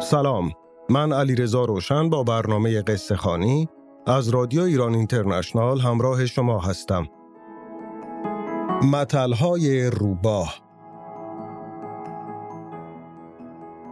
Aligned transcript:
سلام 0.00 0.52
من 0.90 1.12
علی 1.12 1.34
رزا 1.34 1.64
روشن 1.64 2.10
با 2.10 2.22
برنامه 2.22 2.82
قصه 2.82 3.16
خانی 3.16 3.68
از 4.06 4.28
رادیو 4.28 4.62
ایران 4.62 4.94
اینترنشنال 4.94 5.80
همراه 5.80 6.26
شما 6.26 6.58
هستم 6.58 7.06
متلهای 8.92 9.90
روباه 9.90 10.54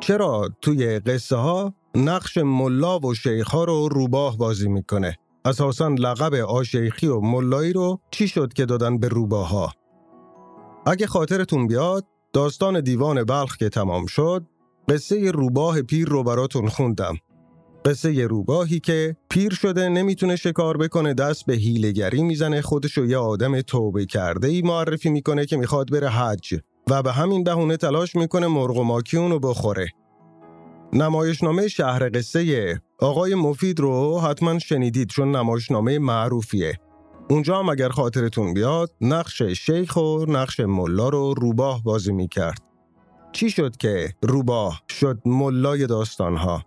چرا 0.01 0.49
توی 0.61 0.99
قصه 0.99 1.37
ها 1.37 1.75
نقش 1.95 2.39
ملا 2.39 2.99
و 2.99 3.15
شیخ 3.15 3.49
ها 3.49 3.65
رو 3.65 3.89
روباه 3.89 4.37
بازی 4.37 4.69
می‌کنه؟ 4.69 5.17
اساسا 5.45 5.89
لقب 5.89 6.35
آشیخی 6.35 7.07
و 7.07 7.21
ملایی 7.21 7.73
رو 7.73 8.01
چی 8.11 8.29
شد 8.29 8.53
که 8.53 8.67
دادن 8.67 8.99
به 8.99 9.09
روباه 9.09 9.49
ها؟ 9.49 9.73
اگه 10.87 11.07
خاطرتون 11.07 11.67
بیاد 11.67 12.05
داستان 12.33 12.81
دیوان 12.81 13.25
بلخ 13.25 13.57
که 13.57 13.69
تمام 13.69 14.07
شد 14.07 14.47
قصه 14.89 15.31
روباه 15.31 15.83
پیر 15.83 16.09
رو 16.09 16.23
براتون 16.23 16.69
خوندم. 16.69 17.15
قصه 17.85 18.27
روباهی 18.27 18.81
که 18.81 19.17
پیر 19.31 19.53
شده 19.55 19.89
نمی‌تونه 19.89 20.37
شکار 20.37 20.77
بکنه 20.77 21.15
دست 21.15 21.47
به 21.47 21.55
هیلگری 21.55 22.23
می‌زنه 22.23 22.63
خودشو 22.63 23.05
یه 23.05 23.19
آدم 23.19 23.61
توبه 23.61 24.07
کرده 24.07 24.49
ای 24.49 24.63
معرفی 24.63 25.11
می‌کنه 25.11 25.47
که 25.47 25.57
می‌خواد 25.57 25.91
بره 25.91 26.09
حج 26.09 26.55
و 26.91 27.03
به 27.03 27.13
همین 27.13 27.45
بهونه 27.45 27.77
تلاش 27.77 28.17
می‌کنه 28.17 28.47
مرغ 28.47 28.77
و 28.77 28.85
ماکی 28.85 29.17
اونو 29.17 29.39
بخوره. 29.39 29.89
نمایشنامه 30.93 31.69
شهر 31.69 32.11
قصه 32.15 32.81
آقای 32.99 33.35
مفید 33.35 33.81
رو 33.81 34.21
حتما 34.21 34.59
شنیدید 34.59 35.09
چون 35.09 35.37
نمایشنامه 35.37 35.99
معروفیه. 35.99 36.79
اونجا 37.31 37.59
هم 37.59 37.69
اگر 37.69 37.89
خاطرتون 37.89 38.55
بیاد 38.55 38.91
نقش 39.01 39.43
شیخ 39.43 39.97
و 39.97 40.25
نقش 40.29 40.61
ملا 40.61 41.09
رو 41.09 41.35
روباه 41.35 41.83
بازی 41.83 42.13
می‌کرد. 42.13 42.66
چی 43.33 43.51
شد 43.51 43.77
که 43.77 44.15
روباه 44.23 44.83
شد 44.89 45.19
ملای 45.25 45.87
داستانها؟ 45.87 46.63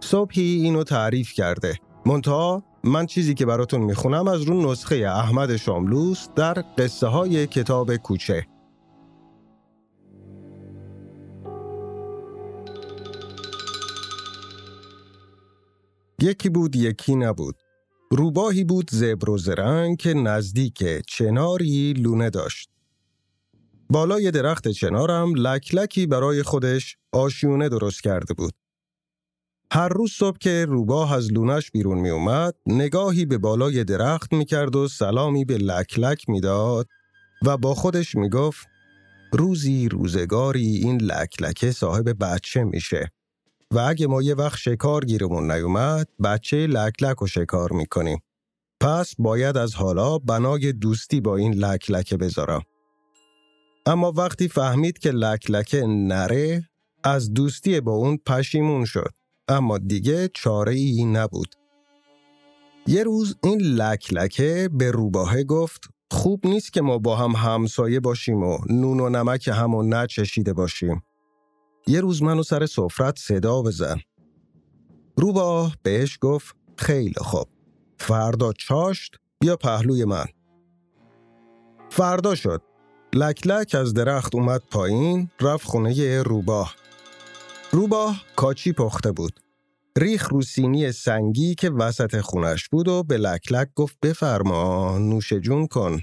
صبحی 0.00 0.42
اینو 0.42 0.84
تعریف 0.84 1.32
کرده. 1.32 1.78
منتها 2.06 2.62
من 2.84 3.06
چیزی 3.06 3.34
که 3.34 3.46
براتون 3.46 3.80
می‌خونم 3.80 4.28
از 4.28 4.42
رو 4.42 4.70
نسخه 4.70 4.96
احمد 4.96 5.56
شاملوس 5.56 6.26
در 6.36 6.64
قصه 6.78 7.06
های 7.06 7.46
کتاب 7.46 7.96
کوچه. 7.96 8.46
یکی 16.20 16.48
بود 16.48 16.76
یکی 16.76 17.14
نبود. 17.14 17.56
روباهی 18.10 18.64
بود 18.64 18.90
زبر 18.90 19.30
و 19.30 19.38
زرنگ 19.38 19.96
که 19.96 20.14
نزدیک 20.14 20.84
چناری 21.06 21.92
لونه 21.92 22.30
داشت. 22.30 22.75
بالای 23.90 24.30
درخت 24.30 24.68
چنارم 24.68 25.34
لکلکی 25.34 26.06
برای 26.06 26.42
خودش 26.42 26.96
آشیونه 27.12 27.68
درست 27.68 28.02
کرده 28.02 28.34
بود. 28.34 28.54
هر 29.72 29.88
روز 29.88 30.12
صبح 30.12 30.38
که 30.38 30.66
روباه 30.68 31.12
از 31.12 31.32
لونش 31.32 31.70
بیرون 31.70 31.98
می 31.98 32.10
اومد، 32.10 32.54
نگاهی 32.66 33.26
به 33.26 33.38
بالای 33.38 33.84
درخت 33.84 34.32
می 34.32 34.44
کرد 34.44 34.76
و 34.76 34.88
سلامی 34.88 35.44
به 35.44 35.58
لکلک 35.58 36.28
می 36.28 36.40
داد 36.40 36.88
و 37.42 37.56
با 37.56 37.74
خودش 37.74 38.14
می 38.14 38.28
گفت 38.28 38.66
روزی 39.32 39.88
روزگاری 39.88 40.66
این 40.66 41.00
لکلکه 41.00 41.72
صاحب 41.72 42.24
بچه 42.24 42.64
میشه 42.64 43.12
و 43.70 43.78
اگه 43.78 44.06
ما 44.06 44.22
یه 44.22 44.34
وقت 44.34 44.58
شکار 44.58 45.04
گیرمون 45.04 45.52
نیومد 45.52 46.08
بچه 46.24 46.66
لکلک 46.66 47.16
رو 47.16 47.26
شکار 47.26 47.72
می‌کنیم. 47.72 48.22
پس 48.80 49.14
باید 49.18 49.56
از 49.56 49.74
حالا 49.74 50.18
بنای 50.18 50.72
دوستی 50.72 51.20
با 51.20 51.36
این 51.36 51.54
لکلکه 51.54 52.16
بذارم. 52.16 52.62
اما 53.86 54.12
وقتی 54.16 54.48
فهمید 54.48 54.98
که 54.98 55.10
لکلکه 55.10 55.86
نره 55.86 56.68
از 57.04 57.34
دوستی 57.34 57.80
با 57.80 57.92
اون 57.92 58.18
پشیمون 58.26 58.84
شد 58.84 59.12
اما 59.48 59.78
دیگه 59.78 60.30
چاره 60.34 60.72
ای 60.72 61.04
نبود. 61.04 61.54
یه 62.86 63.02
روز 63.02 63.36
این 63.42 63.60
لکلکه 63.60 64.70
به 64.72 64.90
روباهه 64.90 65.44
گفت 65.44 65.84
خوب 66.10 66.46
نیست 66.46 66.72
که 66.72 66.80
ما 66.80 66.98
با 66.98 67.16
هم 67.16 67.30
همسایه 67.30 68.00
باشیم 68.00 68.42
و 68.42 68.58
نون 68.70 69.00
و 69.00 69.08
نمک 69.08 69.50
همو 69.52 69.82
نچشیده 69.82 70.52
باشیم. 70.52 71.02
یه 71.86 72.00
روز 72.00 72.22
منو 72.22 72.42
سر 72.42 72.66
سفرت 72.66 73.18
صدا 73.18 73.62
بزن. 73.62 74.00
روباه 75.16 75.76
بهش 75.82 76.18
گفت 76.20 76.56
خیلی 76.78 77.14
خوب. 77.16 77.48
فردا 77.98 78.52
چاشت 78.52 79.16
بیا 79.40 79.56
پهلوی 79.56 80.04
من. 80.04 80.26
فردا 81.90 82.34
شد. 82.34 82.62
لکلک 83.14 83.74
از 83.74 83.94
درخت 83.94 84.34
اومد 84.34 84.62
پایین 84.70 85.30
رفت 85.40 85.66
خونه 85.66 86.22
روباه. 86.22 86.74
روباه 87.70 88.22
کاچی 88.36 88.72
پخته 88.72 89.12
بود. 89.12 89.40
ریخ 89.98 90.28
رو 90.28 90.42
سینی 90.42 90.92
سنگی 90.92 91.54
که 91.54 91.70
وسط 91.70 92.20
خونش 92.20 92.68
بود 92.68 92.88
و 92.88 93.02
به 93.02 93.16
لکلک 93.16 93.68
گفت 93.74 94.00
بفرما 94.02 94.98
نوش 94.98 95.32
جون 95.32 95.66
کن. 95.66 96.00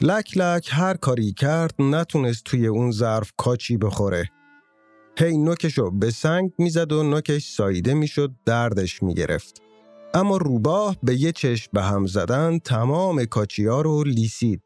لکلک 0.00 0.68
هر 0.72 0.96
کاری 0.96 1.32
کرد 1.32 1.74
نتونست 1.78 2.44
توی 2.44 2.66
اون 2.66 2.90
ظرف 2.90 3.32
کاچی 3.36 3.76
بخوره. 3.76 4.30
هی 5.18 5.38
نوکشو 5.38 5.90
به 5.90 6.10
سنگ 6.10 6.52
می‌زد 6.58 6.92
و 6.92 7.02
نوکش 7.02 7.46
سایده 7.46 7.94
می‌شد 7.94 8.32
دردش 8.44 9.02
می‌گرفت. 9.02 9.62
اما 10.14 10.36
روباه 10.36 10.96
به 11.02 11.20
یه 11.20 11.32
چشم 11.32 11.70
به 11.72 11.82
هم 11.82 12.06
زدن 12.06 12.58
تمام 12.58 13.24
کاچیا 13.24 13.80
رو 13.80 14.04
لیسید. 14.04 14.62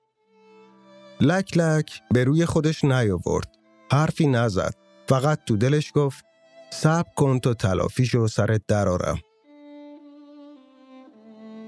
لک 1.23 1.57
لک 1.57 2.03
به 2.11 2.25
روی 2.25 2.47
خودش 2.47 2.85
نیاورد. 2.85 3.49
حرفی 3.93 4.27
نزد. 4.27 4.75
فقط 5.09 5.39
تو 5.47 5.57
دلش 5.57 5.93
گفت 5.95 6.25
سب 6.71 7.07
کن 7.17 7.39
تو 7.39 7.55
تلافیشو 7.55 8.27
سرت 8.27 8.63
درارم. 8.69 9.19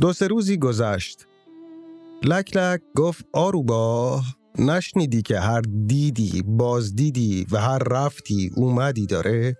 دو 0.01 0.13
سه 0.13 0.27
روزی 0.27 0.57
گذشت. 0.57 1.27
لک 2.23 2.57
لک 2.57 2.81
گفت 2.97 3.25
آروباه 3.33 4.25
نشنیدی 4.59 5.23
که 5.23 5.41
هر 5.41 5.61
دیدی 5.87 6.43
بازدیدی 6.47 7.47
و 7.51 7.61
هر 7.61 7.79
رفتی 7.79 8.51
اومدی 8.57 9.07
داره؟ 9.07 9.57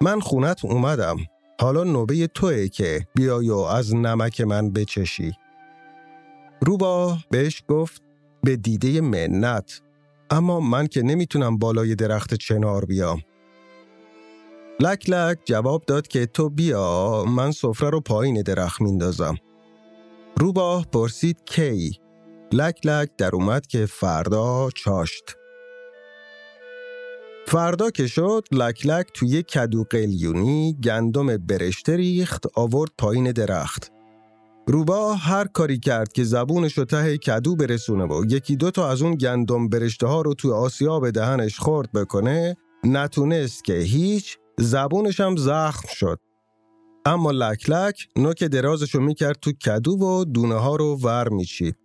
من 0.00 0.20
خونت 0.20 0.64
اومدم. 0.64 1.16
حالا 1.60 1.84
نوبه 1.84 2.26
توه 2.26 2.68
که 2.68 3.06
بیای 3.14 3.50
و 3.50 3.56
از 3.56 3.94
نمک 3.94 4.40
من 4.40 4.70
بچشی. 4.72 5.32
روبا 6.60 7.18
بهش 7.30 7.62
گفت 7.68 8.07
به 8.48 8.56
دیده 8.56 9.00
منت 9.00 9.80
اما 10.30 10.60
من 10.60 10.86
که 10.86 11.02
نمی‌تونم 11.02 11.58
بالای 11.58 11.94
درخت 11.94 12.34
چنار 12.34 12.84
بیام. 12.84 13.20
لک 14.80 15.10
لک 15.10 15.38
جواب 15.44 15.84
داد 15.86 16.06
که 16.06 16.26
تو 16.26 16.48
بیا 16.48 17.24
من 17.24 17.52
سفره 17.52 17.90
رو 17.90 18.00
پایین 18.00 18.42
درخت 18.42 18.80
میندازم. 18.80 19.36
روباه 20.36 20.86
پرسید 20.92 21.36
کی؟ 21.44 22.00
لک 22.52 22.86
لک 22.86 23.10
در 23.18 23.34
اومد 23.34 23.66
که 23.66 23.86
فردا 23.86 24.70
چاشت. 24.74 25.36
فردا 27.46 27.90
که 27.90 28.06
شد 28.06 28.42
لک 28.52 28.86
لک 28.86 29.06
توی 29.14 29.42
کدو 29.42 29.84
قلیونی 29.90 30.76
گندم 30.84 31.26
برشته 31.26 31.96
ریخت 31.96 32.46
آورد 32.54 32.90
پایین 32.98 33.32
درخت. 33.32 33.97
روبا 34.68 35.14
هر 35.14 35.46
کاری 35.46 35.78
کرد 35.78 36.12
که 36.12 36.24
زبونش 36.24 36.78
رو 36.78 36.84
ته 36.84 37.18
کدو 37.18 37.56
برسونه 37.56 38.04
و 38.04 38.24
یکی 38.28 38.56
دو 38.56 38.70
تا 38.70 38.90
از 38.90 39.02
اون 39.02 39.14
گندم 39.14 39.68
برشته 39.68 40.06
ها 40.06 40.20
رو 40.20 40.34
توی 40.34 40.50
آسیاب 40.50 41.10
دهنش 41.10 41.58
خورد 41.58 41.92
بکنه 41.92 42.56
نتونست 42.84 43.64
که 43.64 43.72
هیچ 43.72 44.38
زبونش 44.58 45.20
هم 45.20 45.36
زخم 45.36 45.88
شد. 45.88 46.20
اما 47.04 47.30
لک 47.30 47.70
لک 47.70 48.08
نوک 48.16 48.44
درازش 48.44 48.94
رو 48.94 49.00
می‌کرد 49.00 49.38
تو 49.40 49.52
کدو 49.52 49.92
و 49.92 50.24
دونه 50.24 50.54
ها 50.54 50.76
رو 50.76 50.96
ور 50.96 51.28
میچید. 51.28 51.76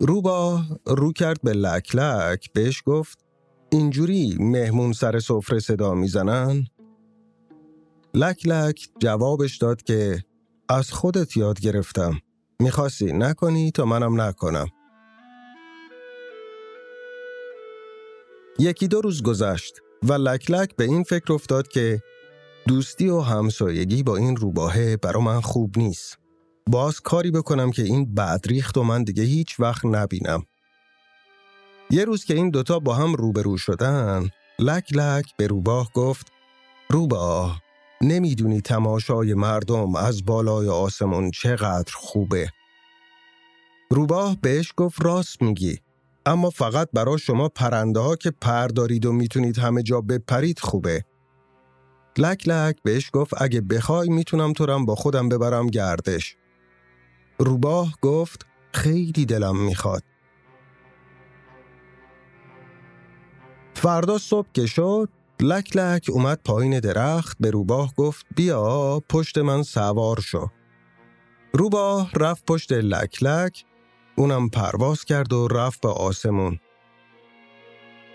روبا 0.00 0.60
رو 0.86 1.12
کرد 1.12 1.40
به 1.42 1.52
لک 1.52 1.96
لک 1.96 2.52
بهش 2.52 2.82
گفت 2.86 3.18
اینجوری 3.72 4.36
مهمون 4.40 4.92
سر 4.92 5.18
سفره 5.18 5.58
صدا 5.58 5.94
می‌زنن؟ 5.94 6.64
لک 8.14 8.46
لک 8.46 8.88
جوابش 8.98 9.56
داد 9.56 9.82
که 9.82 10.24
از 10.70 10.90
خودت 10.90 11.36
یاد 11.36 11.60
گرفتم. 11.60 12.20
می‌خواستی 12.60 13.12
نکنی 13.12 13.70
تا 13.70 13.84
منم 13.84 14.20
نکنم. 14.20 14.66
یکی 18.58 18.88
دو 18.88 19.00
روز 19.00 19.22
گذشت 19.22 19.74
و 20.02 20.12
لک 20.12 20.50
لک 20.50 20.76
به 20.76 20.84
این 20.84 21.02
فکر 21.02 21.32
افتاد 21.32 21.68
که 21.68 22.02
دوستی 22.66 23.08
و 23.08 23.20
همسایگی 23.20 24.02
با 24.02 24.16
این 24.16 24.36
روباهه 24.36 24.96
برا 24.96 25.20
من 25.20 25.40
خوب 25.40 25.78
نیست. 25.78 26.18
باز 26.66 27.00
کاری 27.00 27.30
بکنم 27.30 27.70
که 27.70 27.82
این 27.82 28.14
بدریخت 28.14 28.76
و 28.78 28.82
من 28.82 29.04
دیگه 29.04 29.22
هیچ 29.22 29.60
وقت 29.60 29.84
نبینم. 29.84 30.42
یه 31.90 32.04
روز 32.04 32.24
که 32.24 32.34
این 32.34 32.50
دوتا 32.50 32.78
با 32.78 32.94
هم 32.94 33.14
روبرو 33.14 33.56
شدن 33.56 34.28
لک 34.58 34.92
لک 34.92 35.36
به 35.36 35.46
روباه 35.46 35.90
گفت 35.94 36.32
روباه 36.90 37.62
نمی‌دونی 38.02 38.60
تماشای 38.60 39.34
مردم 39.34 39.96
از 39.96 40.24
بالای 40.24 40.68
آسمون 40.68 41.30
چقدر 41.30 41.92
خوبه. 41.94 42.50
روباه 43.90 44.36
بهش 44.40 44.72
گفت 44.76 45.04
راست 45.04 45.42
میگی 45.42 45.78
اما 46.26 46.50
فقط 46.50 46.88
برای 46.92 47.18
شما 47.18 47.48
پرنده 47.48 48.00
ها 48.00 48.16
که 48.16 48.30
پر 48.30 48.66
دارید 48.66 49.06
و 49.06 49.12
می‌تونید 49.12 49.58
همه 49.58 49.82
جا 49.82 50.00
بپرید 50.00 50.58
خوبه. 50.58 51.04
لک 52.18 52.48
لک 52.48 52.76
بهش 52.82 53.10
گفت 53.12 53.42
اگه 53.42 53.60
بخوای 53.60 54.08
می‌تونم 54.08 54.52
تو 54.52 54.84
با 54.84 54.94
خودم 54.94 55.28
ببرم 55.28 55.66
گردش. 55.66 56.36
روباه 57.38 57.94
گفت 58.02 58.46
خیلی 58.72 59.26
دلم 59.26 59.56
می‌خواد. 59.64 60.02
فردا 63.74 64.18
صبح 64.18 64.48
که 64.54 64.66
شد 64.66 65.08
لک 65.40 65.76
لک 65.76 66.06
اومد 66.12 66.40
پایین 66.44 66.80
درخت 66.80 67.36
به 67.40 67.50
روباه 67.50 67.94
گفت 67.94 68.26
بیا 68.36 69.02
پشت 69.08 69.38
من 69.38 69.62
سوار 69.62 70.20
شو. 70.20 70.48
روباه 71.52 72.10
رفت 72.14 72.44
پشت 72.44 72.72
لک 72.72 73.22
لک 73.22 73.64
اونم 74.16 74.48
پرواز 74.48 75.04
کرد 75.04 75.32
و 75.32 75.48
رفت 75.48 75.80
به 75.80 75.88
آسمون. 75.88 76.60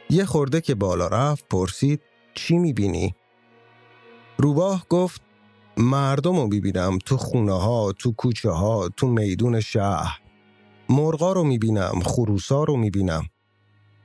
یه 0.10 0.26
خورده 0.26 0.62
که 0.62 0.76
بالا 0.76 1.08
رفت 1.08 1.48
پرسید 1.48 2.02
چی 2.36 2.58
می‌بینی؟ 2.58 3.16
روباه 4.38 4.86
گفت 4.90 5.22
مردم 5.78 6.36
رو 6.36 6.48
می‌بینم 6.48 6.98
تو 7.06 7.18
خونه 7.18 7.54
ها، 7.54 7.92
تو 7.92 8.12
کوچه 8.12 8.52
ها، 8.52 8.90
تو 8.98 9.08
میدون 9.08 9.60
شهر. 9.60 10.22
مرغا 10.90 11.34
رو 11.34 11.44
می‌بینم، 11.44 12.00
خروسا 12.06 12.64
رو 12.64 12.78
می‌بینم. 12.78 13.26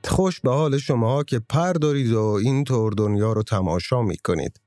خوش 0.05 0.39
به 0.39 0.51
حال 0.51 0.77
شما 0.77 1.23
که 1.23 1.39
پر 1.39 1.73
دارید 1.73 2.11
و 2.11 2.21
اینطور 2.21 2.93
دنیا 2.93 3.33
رو 3.33 3.43
تماشا 3.43 4.01
می‌کنید. 4.01 4.61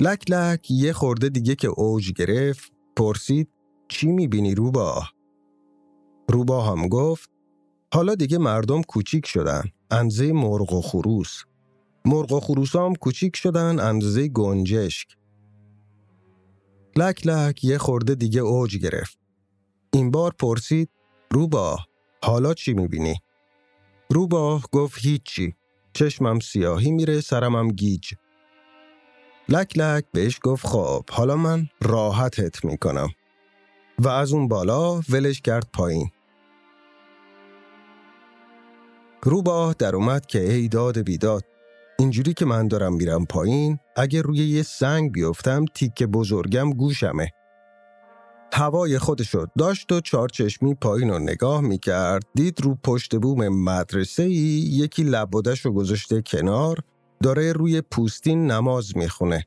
لک 0.00 0.30
لک 0.30 0.70
یه 0.70 0.92
خورده 0.92 1.28
دیگه 1.28 1.54
که 1.54 1.68
اوج 1.68 2.12
گرفت 2.12 2.72
پرسید 2.96 3.48
چی 3.88 4.06
می‌بینی 4.06 4.54
روباه؟ 4.54 5.12
روباه 6.28 6.70
هم 6.70 6.88
گفت 6.88 7.30
حالا 7.94 8.14
دیگه 8.14 8.38
مردم 8.38 8.82
کوچیک 8.82 9.26
شدن 9.26 9.62
انزه 9.90 10.32
مرغ 10.32 10.72
و 10.72 10.80
خروس 10.80 11.42
مرغ 12.04 12.32
و 12.32 12.40
خروس 12.40 12.76
هم 12.76 12.94
کوچیک 12.94 13.36
شدن 13.36 13.80
اندازه 13.80 14.28
گنجشک 14.28 15.08
لک 16.96 17.26
لک 17.26 17.64
یه 17.64 17.78
خورده 17.78 18.14
دیگه 18.14 18.40
اوج 18.40 18.76
گرفت 18.76 19.18
این 19.92 20.10
بار 20.10 20.34
پرسید 20.38 20.90
روباه 21.30 21.86
حالا 22.24 22.54
چی 22.54 22.74
می‌بینی؟ 22.74 23.23
روباه 24.10 24.64
گفت 24.72 24.98
هیچی. 25.00 25.54
چشمم 25.92 26.40
سیاهی 26.40 26.90
میره 26.90 27.20
سرمم 27.20 27.68
گیج. 27.68 28.12
لک 29.48 29.78
لک 29.78 30.04
بهش 30.12 30.38
گفت 30.42 30.66
خب 30.66 31.04
حالا 31.10 31.36
من 31.36 31.68
راحتت 31.82 32.64
می‌کنم. 32.64 33.08
و 33.98 34.08
از 34.08 34.32
اون 34.32 34.48
بالا 34.48 35.00
ولش 35.08 35.40
کرد 35.40 35.68
پایین. 35.72 36.10
روباه 39.22 39.74
در 39.78 39.96
اومد 39.96 40.26
که 40.26 40.52
ای 40.52 40.68
داد 40.68 40.98
بیداد 40.98 41.44
اینجوری 41.98 42.34
که 42.34 42.44
من 42.44 42.68
دارم 42.68 42.94
میرم 42.94 43.26
پایین 43.26 43.78
اگه 43.96 44.22
روی 44.22 44.38
یه 44.38 44.62
سنگ 44.62 45.12
بیفتم 45.12 45.64
تیک 45.74 46.02
بزرگم 46.02 46.70
گوشمه. 46.70 47.30
هوای 48.56 48.98
خودشو 48.98 49.46
داشت 49.58 49.92
و 49.92 50.00
چارچشمی 50.00 50.74
پایین 50.74 51.10
رو 51.10 51.18
نگاه 51.18 51.60
می‌کرد. 51.60 52.22
دید 52.34 52.60
رو 52.60 52.74
پشت 52.82 53.16
بوم 53.16 53.48
مدرسه 53.48 54.22
ای 54.22 54.34
یکی 54.72 55.02
لبودش 55.02 55.60
رو 55.60 55.72
گذاشته 55.72 56.22
کنار 56.22 56.78
داره 57.22 57.52
روی 57.52 57.80
پوستین 57.80 58.50
نماز 58.50 58.96
می‌خونه. 58.96 59.46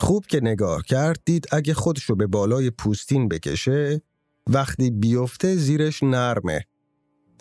خوب 0.00 0.26
که 0.26 0.40
نگاه 0.40 0.82
کرد 0.82 1.20
دید 1.24 1.46
اگه 1.52 1.74
خودشو 1.74 2.14
به 2.14 2.26
بالای 2.26 2.70
پوستین 2.70 3.28
بکشه 3.28 4.02
وقتی 4.50 4.90
بیفته 4.90 5.56
زیرش 5.56 6.02
نرمه. 6.02 6.64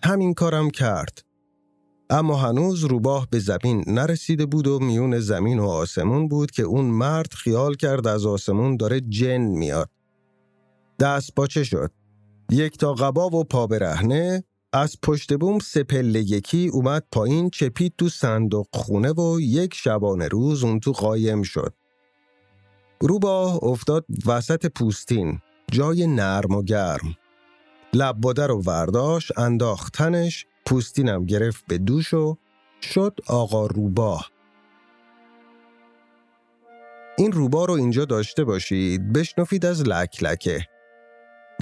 همین 0.04 0.34
کارم 0.34 0.70
کرد. 0.70 1.20
اما 2.10 2.36
هنوز 2.36 2.84
روباه 2.84 3.28
به 3.32 3.40
زمین 3.40 3.84
نرسیده 3.88 4.46
بود 4.46 4.68
و 4.68 4.80
میون 4.80 5.20
زمین 5.20 5.60
و 5.60 5.66
آسمون 5.66 6.28
بود 6.28 6.52
که 6.52 6.64
اون 6.64 6.86
مرد 6.86 7.34
خیال 7.34 7.76
کرد 7.76 8.08
از 8.08 8.26
آسمون 8.26 8.78
داره 8.78 9.02
جن 9.02 9.42
میاد. 9.42 9.90
دست 11.02 11.36
باچه 11.36 11.64
شد. 11.64 11.92
یک 12.52 12.78
تا 12.78 12.94
قبا 12.94 13.30
و 13.30 13.44
پا 13.44 13.68
برهنه 13.68 14.44
از 14.74 14.96
پشت 15.04 15.34
بوم 15.34 15.60
سپل 15.60 16.16
یکی 16.16 16.68
اومد 16.68 17.04
پایین 17.12 17.50
چپید 17.50 17.94
تو 17.98 18.10
صندوق 18.10 18.68
خونه 18.74 19.12
و 19.12 19.40
یک 19.42 19.74
شبانه 19.74 20.28
روز 20.28 20.64
اون 20.64 20.80
تو 20.80 20.92
قایم 20.92 21.42
شد. 21.42 21.74
روباه 23.00 23.64
افتاد 23.64 24.06
وسط 24.26 24.66
پوستین 24.66 25.40
جای 25.72 26.08
نرم 26.08 26.56
و 26.56 26.64
گرم. 26.64 27.18
لباده 27.94 28.48
رو 28.48 28.62
ورداش 28.62 29.32
انداختنش 29.38 30.46
پوستینم 30.66 31.26
گرفت 31.26 31.64
به 31.68 31.78
دوش 31.78 32.14
و 32.14 32.38
شد 32.82 33.20
آقا 33.28 33.66
روباه 33.66 34.32
این 37.18 37.32
روبا 37.32 37.66
رو 37.66 37.74
اینجا 37.74 38.06
داشته 38.06 38.44
باشید 38.44 39.14
بشنفید 39.14 39.66
از 39.66 39.88
لک 39.88 40.24
لکه 40.24 40.68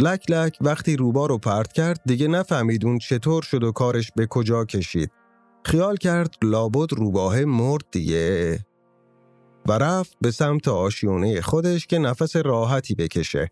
لک 0.02 0.32
لک 0.32 0.58
وقتی 0.62 0.96
روبا 0.96 1.26
رو 1.26 1.38
پرت 1.38 1.74
کرد 1.74 2.02
دیگه 2.06 2.28
نفهمید 2.28 2.86
اون 2.86 2.98
چطور 2.98 3.44
شد 3.44 3.64
و 3.64 3.72
کارش 3.72 4.12
به 4.16 4.28
کجا 4.28 4.66
کشید 4.66 5.12
خیال 5.66 5.98
کرد 5.98 6.36
لابد 6.44 6.94
روباه 6.94 7.46
مرد 7.46 7.86
دیگه 7.92 8.60
و 9.68 9.72
رفت 9.72 10.18
به 10.22 10.32
سمت 10.32 10.68
آشیونه 10.68 11.42
خودش 11.42 11.88
که 11.88 11.98
نفس 11.98 12.36
راحتی 12.36 12.96
بکشه 12.96 13.52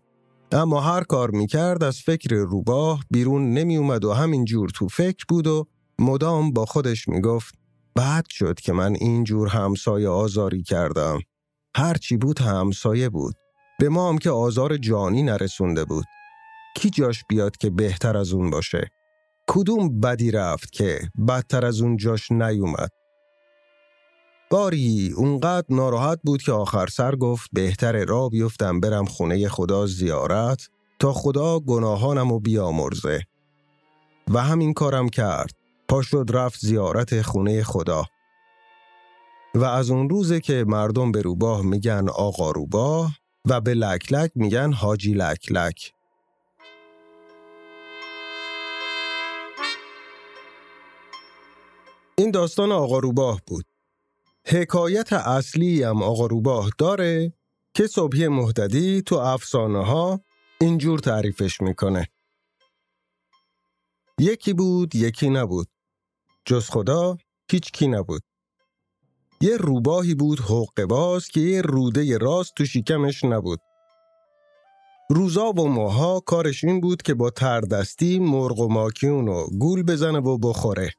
اما 0.52 0.80
هر 0.80 1.04
کار 1.04 1.30
می‌کرد 1.30 1.84
از 1.84 2.00
فکر 2.00 2.34
روباه 2.34 3.04
بیرون 3.10 3.50
نمی 3.50 3.76
اومد 3.76 4.04
و 4.04 4.12
همینجور 4.12 4.68
تو 4.68 4.88
فکر 4.88 5.24
بود 5.28 5.46
و 5.46 5.66
مدام 5.98 6.52
با 6.52 6.64
خودش 6.64 7.08
می‌گفت 7.08 7.54
بعد 7.94 8.26
شد 8.28 8.60
که 8.60 8.72
من 8.72 8.94
اینجور 8.94 9.48
همسایه 9.48 10.08
آزاری 10.08 10.62
کردم. 10.62 11.18
هرچی 11.76 12.16
بود 12.16 12.40
همسایه 12.40 13.08
بود. 13.08 13.34
به 13.78 13.88
ما 13.88 14.08
هم 14.08 14.18
که 14.18 14.30
آزار 14.30 14.76
جانی 14.76 15.22
نرسونده 15.22 15.84
بود. 15.84 16.04
کی 16.76 16.90
جاش 16.90 17.24
بیاد 17.28 17.56
که 17.56 17.70
بهتر 17.70 18.16
از 18.16 18.32
اون 18.32 18.50
باشه؟ 18.50 18.90
کدوم 19.48 20.00
بدی 20.00 20.30
رفت 20.30 20.72
که 20.72 21.00
بدتر 21.28 21.66
از 21.66 21.80
اون 21.80 21.96
جاش 21.96 22.32
نیومد؟ 22.32 22.90
باری 24.50 25.12
اونقدر 25.16 25.66
ناراحت 25.70 26.20
بود 26.24 26.42
که 26.42 26.52
آخر 26.52 26.86
سر 26.86 27.16
گفت 27.16 27.50
بهتر 27.52 28.04
را 28.04 28.28
بیفتم 28.28 28.80
برم 28.80 29.04
خونه 29.04 29.48
خدا 29.48 29.86
زیارت 29.86 30.68
تا 30.98 31.12
خدا 31.12 31.60
گناهانم 31.60 32.32
و 32.32 32.38
بیامرزه 32.40 33.20
و 34.28 34.42
همین 34.42 34.74
کارم 34.74 35.08
کرد 35.08 35.50
پا 35.88 36.02
شد 36.02 36.30
رفت 36.34 36.60
زیارت 36.60 37.22
خونه 37.22 37.62
خدا 37.62 38.04
و 39.54 39.64
از 39.64 39.90
اون 39.90 40.08
روزه 40.08 40.40
که 40.40 40.64
مردم 40.68 41.12
به 41.12 41.22
روباه 41.22 41.62
میگن 41.62 42.08
آقا 42.08 42.50
روباه 42.50 43.12
و 43.44 43.60
به 43.60 43.74
لک 43.74 44.12
لک 44.12 44.30
میگن 44.34 44.72
حاجی 44.72 45.12
لک 45.12 45.52
لک 45.52 45.92
این 52.18 52.30
داستان 52.30 52.72
آقا 52.72 52.98
روباه 52.98 53.40
بود 53.46 53.64
حکایت 54.46 55.12
اصلی 55.12 55.82
هم 55.82 56.02
آقا 56.02 56.26
روباه 56.26 56.70
داره 56.78 57.32
که 57.74 57.86
صبحی 57.86 58.28
مهددی 58.28 59.02
تو 59.02 59.16
افسانه 59.16 59.84
ها 59.84 60.20
اینجور 60.60 60.98
تعریفش 60.98 61.60
می‌کنه. 61.60 62.08
یکی 64.20 64.52
بود 64.52 64.94
یکی 64.94 65.30
نبود. 65.30 65.68
جز 66.44 66.68
خدا 66.70 67.16
هیچ 67.50 67.72
کی 67.72 67.88
نبود. 67.88 68.22
یه 69.40 69.56
روباهی 69.56 70.14
بود 70.14 70.40
حق 70.40 70.84
باز 70.84 71.28
که 71.28 71.40
یه 71.40 71.62
روده 71.62 72.18
راست 72.18 72.54
تو 72.54 72.64
شکمش 72.64 73.24
نبود. 73.24 73.60
روزا 75.10 75.50
و 75.50 75.68
ماها 75.68 76.20
کارش 76.20 76.64
این 76.64 76.80
بود 76.80 77.02
که 77.02 77.14
با 77.14 77.30
تردستی 77.30 78.18
مرغ 78.18 78.58
و 78.58 78.68
ماکیون 78.68 79.28
و 79.28 79.46
گول 79.58 79.82
بزنه 79.82 80.18
و 80.18 80.38
بخوره. 80.38 80.92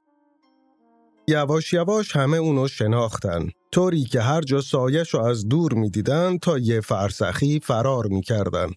یواش 1.30 1.74
یواش 1.74 2.16
همه 2.16 2.38
اونو 2.38 2.68
شناختن 2.68 3.50
طوری 3.72 4.04
که 4.04 4.22
هر 4.22 4.42
جا 4.42 4.62
سایش 4.62 5.10
رو 5.10 5.26
از 5.26 5.48
دور 5.48 5.74
می‌دیدن 5.74 6.38
تا 6.38 6.58
یه 6.58 6.82
فرسخی 6.82 7.60
فرار 7.60 8.08
می‌کردن. 8.08 8.70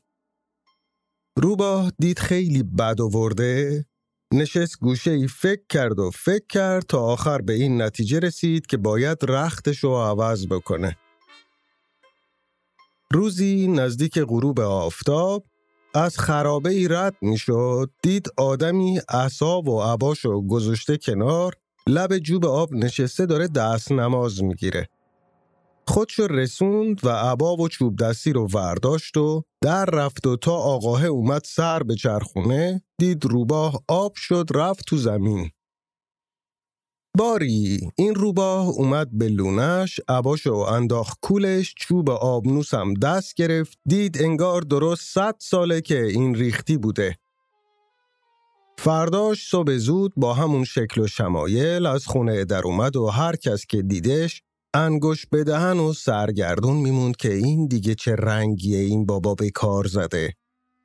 روباه 1.37 1.93
دید 1.99 2.19
خیلی 2.19 2.63
بد 2.63 3.01
ورده 3.01 3.85
نشست 4.35 4.79
گوشه 4.81 5.11
ای 5.11 5.29
فکر 5.29 5.63
کرد 5.69 5.99
و 5.99 6.11
فکر 6.11 6.47
کرد 6.49 6.83
تا 6.83 7.01
آخر 7.01 7.39
به 7.39 7.53
این 7.53 7.83
نتیجه 7.83 8.19
رسید 8.19 8.67
که 8.67 8.77
باید 8.77 9.19
رختش 9.23 9.79
رو 9.79 9.97
عوض 9.97 10.47
بکنه. 10.47 10.97
روزی 13.13 13.69
نزدیک 13.69 14.19
غروب 14.19 14.61
آفتاب 14.61 15.45
از 15.95 16.19
خرابه 16.19 16.71
ای 16.71 16.89
رد 16.89 17.17
می 17.23 17.39
شد 17.39 17.91
دید 18.03 18.29
آدمی 18.37 19.01
اصاب 19.09 19.69
و 19.69 19.83
عباش 19.83 20.25
و 20.25 20.47
گذاشته 20.47 20.97
کنار 20.97 21.62
لب 21.89 22.19
جوب 22.19 22.47
آب 22.47 22.75
نشسته 22.75 23.27
داره 23.27 23.49
دست 23.49 23.93
نماز 23.93 24.43
می‌گیره. 24.43 24.89
خودشو 25.89 26.27
رسوند 26.27 27.01
و 27.05 27.09
عبا 27.09 27.57
و 27.57 27.69
چوب 27.69 27.97
دستی 27.97 28.33
رو 28.33 28.49
ورداشت 28.55 29.17
و 29.17 29.43
در 29.63 29.85
رفت 29.85 30.27
و 30.27 30.37
تا 30.37 30.53
آقاه 30.53 31.05
اومد 31.05 31.43
سر 31.45 31.83
به 31.83 31.95
چرخونه 31.95 32.83
دید 32.99 33.25
روباه 33.25 33.83
آب 33.89 34.13
شد 34.17 34.47
رفت 34.55 34.85
تو 34.87 34.97
زمین. 34.97 35.51
باری 37.19 37.91
این 37.97 38.15
روباه 38.15 38.69
اومد 38.69 39.09
به 39.13 39.29
لونش 39.29 40.01
عباشو 40.09 40.55
انداخت 40.55 41.19
کولش 41.23 41.75
چوب 41.77 42.11
آبنوسم 42.11 42.95
دست 42.95 43.35
گرفت 43.35 43.79
دید 43.89 44.23
انگار 44.23 44.63
درست 44.63 45.15
صد 45.15 45.35
ساله 45.39 45.81
که 45.81 46.03
این 46.05 46.35
ریختی 46.35 46.77
بوده 46.77 47.17
فرداش 48.79 49.49
صبح 49.49 49.77
زود 49.77 50.13
با 50.17 50.35
همون 50.35 50.65
شکل 50.65 51.01
و 51.01 51.07
شمایل 51.07 51.87
از 51.87 52.07
خونه 52.07 52.45
در 52.45 52.63
اومد 52.65 52.97
و 52.97 53.07
هر 53.07 53.37
کس 53.37 53.67
که 53.67 53.83
دیدش 53.83 54.43
انگوش 54.75 55.27
بدهن 55.27 55.79
و 55.79 55.93
سرگردون 55.93 56.77
میموند 56.77 57.17
که 57.17 57.33
این 57.33 57.67
دیگه 57.67 57.95
چه 57.95 58.17
رنگیه 58.17 58.79
این 58.79 59.07
بابا 59.07 59.35
به 59.35 59.51
کار 59.51 59.87
زده 59.87 60.35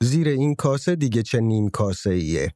زیر 0.01 0.27
این 0.27 0.55
کاسه 0.55 0.95
دیگه 0.95 1.23
چه 1.23 1.39
نیم 1.39 1.69
کاسه 1.69 2.09
ایه 2.09 2.53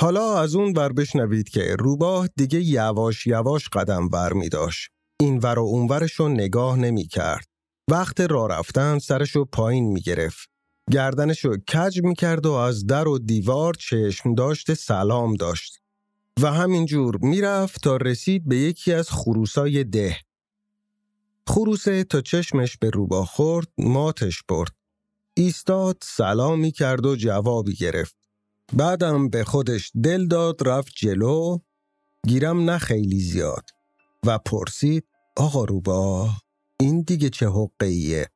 حالا 0.00 0.40
از 0.40 0.54
اون 0.54 0.72
ور 0.76 0.92
بشنوید 0.92 1.48
که 1.48 1.76
روباه 1.78 2.28
دیگه 2.36 2.60
یواش 2.60 3.26
یواش 3.26 3.68
قدم 3.68 4.08
ور 4.12 4.32
می 4.32 4.48
داشت. 4.48 4.90
این 5.20 5.38
ور 5.38 5.58
و 5.58 5.62
اون 5.62 5.88
ورشو 5.88 6.28
نگاه 6.28 6.76
نمی 6.78 7.06
کرد. 7.06 7.46
وقت 7.90 8.20
را 8.20 8.46
رفتن 8.46 8.98
سرشو 8.98 9.44
پایین 9.44 9.84
می 9.84 10.00
گرفت. 10.00 10.48
گردنشو 10.90 11.56
کج 11.56 12.00
می 12.02 12.14
کرد 12.14 12.46
و 12.46 12.52
از 12.52 12.86
در 12.86 13.08
و 13.08 13.18
دیوار 13.18 13.74
چشم 13.74 14.34
داشت 14.34 14.74
سلام 14.74 15.34
داشت. 15.34 15.80
و 16.42 16.52
همینجور 16.52 17.16
می‌رفت 17.22 17.82
تا 17.82 17.96
رسید 17.96 18.48
به 18.48 18.56
یکی 18.56 18.92
از 18.92 19.10
خروسای 19.10 19.84
ده. 19.84 20.16
خروسه 21.48 22.04
تا 22.04 22.20
چشمش 22.20 22.76
به 22.76 22.90
روباه 22.90 23.26
خورد 23.26 23.68
ماتش 23.78 24.42
برد. 24.48 24.72
ایستاد 25.34 25.96
سلامی 26.02 26.72
کرد 26.72 27.06
و 27.06 27.16
جوابی 27.16 27.74
گرفت. 27.74 28.16
بعدم 28.72 29.28
به 29.28 29.44
خودش 29.44 29.92
دل 30.02 30.26
داد 30.26 30.68
رفت 30.68 30.92
جلو 30.96 31.58
گیرم 32.26 32.70
نه 32.70 32.78
خیلی 32.78 33.20
زیاد 33.20 33.70
و 34.26 34.38
پرسید 34.38 35.04
آقا 35.36 35.64
روباه 35.64 36.42
این 36.80 37.00
دیگه 37.00 37.30
چه 37.30 37.48
حقه 37.48 37.86
ایه؟ 37.86 38.30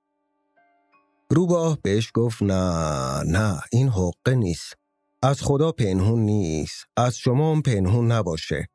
روباه 1.33 1.79
بهش 1.83 2.11
گفت 2.15 2.43
نه 2.43 3.23
نه 3.27 3.61
این 3.73 3.89
حقه 3.89 4.35
نیست. 4.35 4.75
از 5.23 5.43
خدا 5.43 5.73
پنهون 5.73 6.21
نیست. 6.21 6.85
از 6.97 7.17
شما 7.17 7.53
هم 7.53 7.63
پنهون 7.63 8.13
نباشه. 8.13 8.67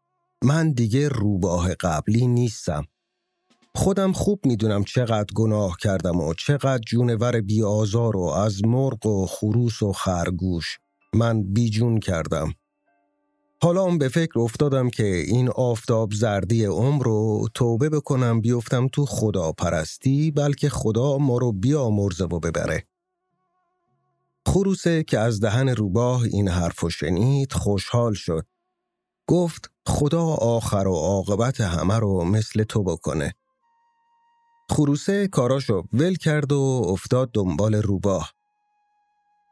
من 0.43 0.71
دیگه 0.71 1.09
روباه 1.09 1.73
قبلی 1.73 2.27
نیستم. 2.27 2.85
خودم 3.75 4.13
خوب 4.13 4.45
می‌دونم 4.45 4.83
چقدر 4.83 5.33
گناه 5.35 5.77
کردم 5.81 6.19
و 6.21 6.33
چقدر 6.33 6.81
جونور 6.87 7.41
بی 7.41 7.63
آزار 7.63 8.17
و 8.17 8.23
از 8.23 8.65
مرغ 8.65 9.05
و 9.05 9.25
خروس 9.25 9.83
و 9.83 9.93
خرگوش 9.93 10.77
من 11.15 11.43
بیجون 11.53 11.99
کردم. 11.99 12.53
حالا 13.65 13.85
هم 13.85 13.97
به 13.97 14.09
فکر 14.09 14.39
افتادم 14.39 14.89
که 14.89 15.05
این 15.05 15.49
آفتاب 15.49 16.13
زردی 16.13 16.65
عمر 16.65 17.03
رو 17.03 17.47
توبه 17.53 17.89
بکنم 17.89 18.41
بیفتم 18.41 18.87
تو 18.87 19.05
خدا 19.05 19.51
پرستی 19.51 20.31
بلکه 20.31 20.69
خدا 20.69 21.17
ما 21.17 21.37
رو 21.37 21.51
بیامرزه 21.51 22.23
و 22.23 22.39
ببره. 22.39 22.87
خروسه 24.47 25.03
که 25.03 25.19
از 25.19 25.39
دهن 25.39 25.69
روباه 25.69 26.23
این 26.23 26.47
حرف 26.47 26.83
و 26.83 26.89
شنید 26.89 27.53
خوشحال 27.53 28.13
شد. 28.13 28.45
گفت 29.27 29.71
خدا 29.87 30.23
آخر 30.25 30.87
و 30.87 30.95
عاقبت 30.95 31.61
همه 31.61 31.99
رو 31.99 32.23
مثل 32.23 32.63
تو 32.63 32.83
بکنه. 32.83 33.33
خروسه 34.69 35.27
کاراشو 35.27 35.83
ول 35.93 36.15
کرد 36.15 36.51
و 36.51 36.85
افتاد 36.87 37.29
دنبال 37.33 37.75
روباه. 37.75 38.34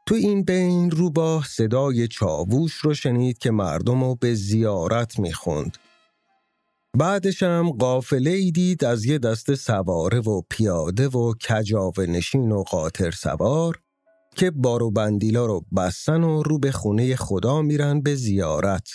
تو 0.06 0.14
این 0.14 0.42
بین 0.42 0.90
روباه 0.90 1.46
صدای 1.46 2.08
چاووش 2.08 2.72
رو 2.74 2.94
شنید 2.94 3.38
که 3.38 3.50
مردم 3.50 4.04
رو 4.04 4.14
به 4.14 4.34
زیارت 4.34 5.18
می‌خوند. 5.18 5.78
بعدش 6.98 7.42
هم 7.42 7.70
قافله 7.70 8.30
ای 8.30 8.50
دید 8.50 8.84
از 8.84 9.04
یه 9.04 9.18
دست 9.18 9.54
سواره 9.54 10.20
و 10.20 10.42
پیاده 10.50 11.08
و 11.08 11.34
کجاوه 11.48 12.06
نشین 12.06 12.52
و 12.52 12.62
قاطر 12.62 13.10
سوار 13.10 13.80
که 14.36 14.50
بارو 14.50 14.90
بندیلا 14.90 15.46
رو 15.46 15.64
بستن 15.76 16.24
و 16.24 16.42
رو 16.42 16.58
به 16.58 16.72
خونه 16.72 17.16
خدا 17.16 17.62
میرن 17.62 18.00
به 18.00 18.14
زیارت. 18.14 18.88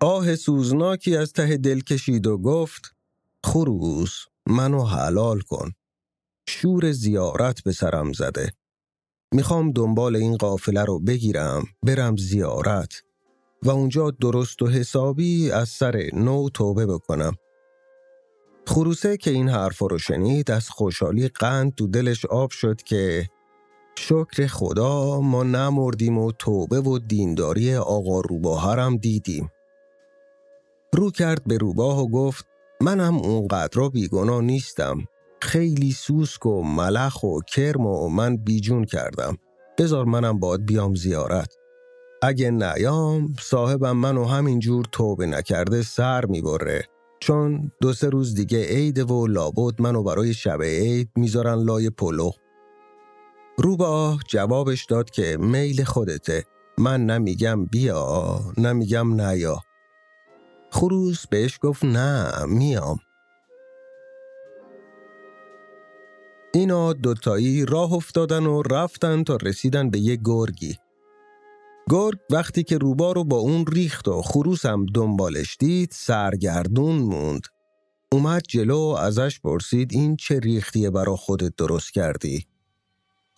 آه 0.00 0.36
سوزناکی 0.36 1.16
از 1.16 1.32
ته 1.32 1.56
دل 1.56 1.80
کشید 1.80 2.26
و 2.26 2.38
گفت 2.38 2.94
خروس 3.44 4.24
منو 4.46 4.84
حلال 4.84 5.40
کن. 5.40 5.72
شور 6.48 6.92
زیارت 6.92 7.62
به 7.64 7.72
سرم 7.72 8.12
زده. 8.12 8.52
می‌خوام 9.32 9.72
دنبال 9.72 10.16
این 10.16 10.36
قافله 10.36 10.84
رو 10.84 11.00
بگیرم 11.00 11.64
برم 11.82 12.16
زیارت 12.16 13.02
و 13.62 13.70
اونجا 13.70 14.10
درست 14.10 14.62
و 14.62 14.66
حسابی 14.66 15.50
از 15.50 15.68
سر 15.68 16.10
نو 16.12 16.48
توبه 16.48 16.86
بکنم. 16.86 17.32
خروسه 18.66 19.16
که 19.16 19.30
این 19.30 19.48
حرف 19.48 19.78
رو 19.78 19.98
شنید 19.98 20.50
از 20.50 20.70
خوشحالی 20.70 21.28
قند 21.28 21.74
تو 21.74 21.86
دلش 21.86 22.24
آب 22.26 22.50
شد 22.50 22.82
که 22.82 23.28
شکر 23.98 24.46
خدا 24.46 25.20
ما 25.20 25.42
نمردیم 25.42 26.18
و 26.18 26.32
توبه 26.32 26.80
و 26.80 26.98
دینداری 26.98 27.76
آقا 27.76 28.20
روباهرم 28.20 28.96
دیدیم. 28.96 29.50
رو 30.94 31.10
کرد 31.10 31.42
به 31.46 31.58
روباه 31.58 32.00
و 32.00 32.08
گفت 32.08 32.46
منم 32.80 33.16
اونقدر 33.16 33.88
بیگناه 33.88 34.40
نیستم 34.42 34.98
خیلی 35.42 35.92
سوسک 35.92 36.46
و 36.46 36.62
ملخ 36.62 37.22
و 37.22 37.40
کرم 37.40 37.86
و 37.86 38.08
من 38.08 38.36
بیجون 38.36 38.84
کردم. 38.84 39.36
بذار 39.78 40.04
منم 40.04 40.38
باید 40.38 40.66
بیام 40.66 40.94
زیارت. 40.94 41.54
اگه 42.22 42.50
نیام 42.50 43.34
صاحبم 43.40 43.92
منو 43.96 44.24
همینجور 44.24 44.84
توبه 44.92 45.26
نکرده 45.26 45.82
سر 45.82 46.24
می‌بره. 46.24 46.84
چون 47.20 47.72
دو 47.80 47.92
سه 47.92 48.08
روز 48.08 48.34
دیگه 48.34 48.64
عیده 48.64 49.04
و 49.04 49.26
لابد 49.26 49.80
منو 49.80 50.02
برای 50.02 50.34
شب 50.34 50.62
عید 50.62 51.10
می‌ذارن 51.16 51.64
لای 51.64 51.90
پلو. 51.90 52.30
روبا 53.58 54.18
جوابش 54.28 54.84
داد 54.84 55.10
که 55.10 55.36
میل 55.40 55.84
خودته. 55.84 56.44
من 56.78 57.06
نمیگم 57.06 57.64
بیا 57.64 58.40
نمیگم 58.58 59.20
نیا. 59.20 59.60
خروس 60.70 61.26
بهش 61.26 61.58
گفت 61.62 61.84
نه 61.84 62.32
میام. 62.46 62.98
اینا 66.54 66.92
دوتایی 66.92 67.66
راه 67.66 67.92
افتادن 67.92 68.46
و 68.46 68.62
رفتن 68.62 69.24
تا 69.24 69.36
رسیدن 69.36 69.90
به 69.90 69.98
یه 69.98 70.18
گرگی. 70.24 70.76
گرگ 71.90 72.18
وقتی 72.30 72.62
که 72.62 72.78
روبا 72.78 73.12
رو 73.12 73.24
با 73.24 73.36
اون 73.36 73.64
ریخت 73.66 74.08
و 74.08 74.22
خروسم 74.22 74.86
دنبالش 74.86 75.56
دید 75.60 75.90
سرگردون 75.92 76.96
موند. 76.96 77.42
اومد 78.12 78.42
جلو 78.48 78.78
و 78.78 78.96
ازش 78.96 79.40
پرسید 79.40 79.92
این 79.92 80.16
چه 80.16 80.38
ریختیه 80.38 80.90
برا 80.90 81.16
خودت 81.16 81.56
درست 81.56 81.92
کردی؟ 81.92 82.46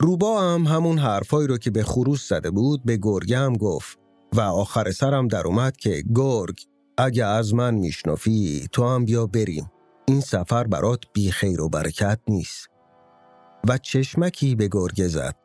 روبا 0.01 0.41
هم 0.41 0.63
همون 0.63 0.99
حرفایی 0.99 1.49
رو 1.49 1.59
که 1.59 1.71
به 1.71 1.83
خروس 1.83 2.29
زده 2.29 2.51
بود 2.51 2.85
به 2.85 2.97
گرگ 3.03 3.33
هم 3.33 3.57
گفت 3.57 3.99
و 4.35 4.41
آخر 4.41 4.91
سرم 4.91 5.29
در 5.29 5.47
اومد 5.47 5.77
که 5.77 6.05
گرگ 6.15 6.61
اگه 6.99 7.25
از 7.25 7.55
من 7.55 7.75
میشنفی 7.75 8.69
تو 8.73 8.89
هم 8.89 9.05
بیا 9.05 9.27
بریم 9.27 9.71
این 10.07 10.21
سفر 10.21 10.65
برات 10.65 11.01
بی 11.13 11.31
خیر 11.31 11.61
و 11.61 11.69
برکت 11.69 12.21
نیست 12.29 12.72
و 13.69 13.79
چشمکی 13.79 14.55
به 14.55 14.69
گرگ 14.73 15.09
زد. 15.09 15.37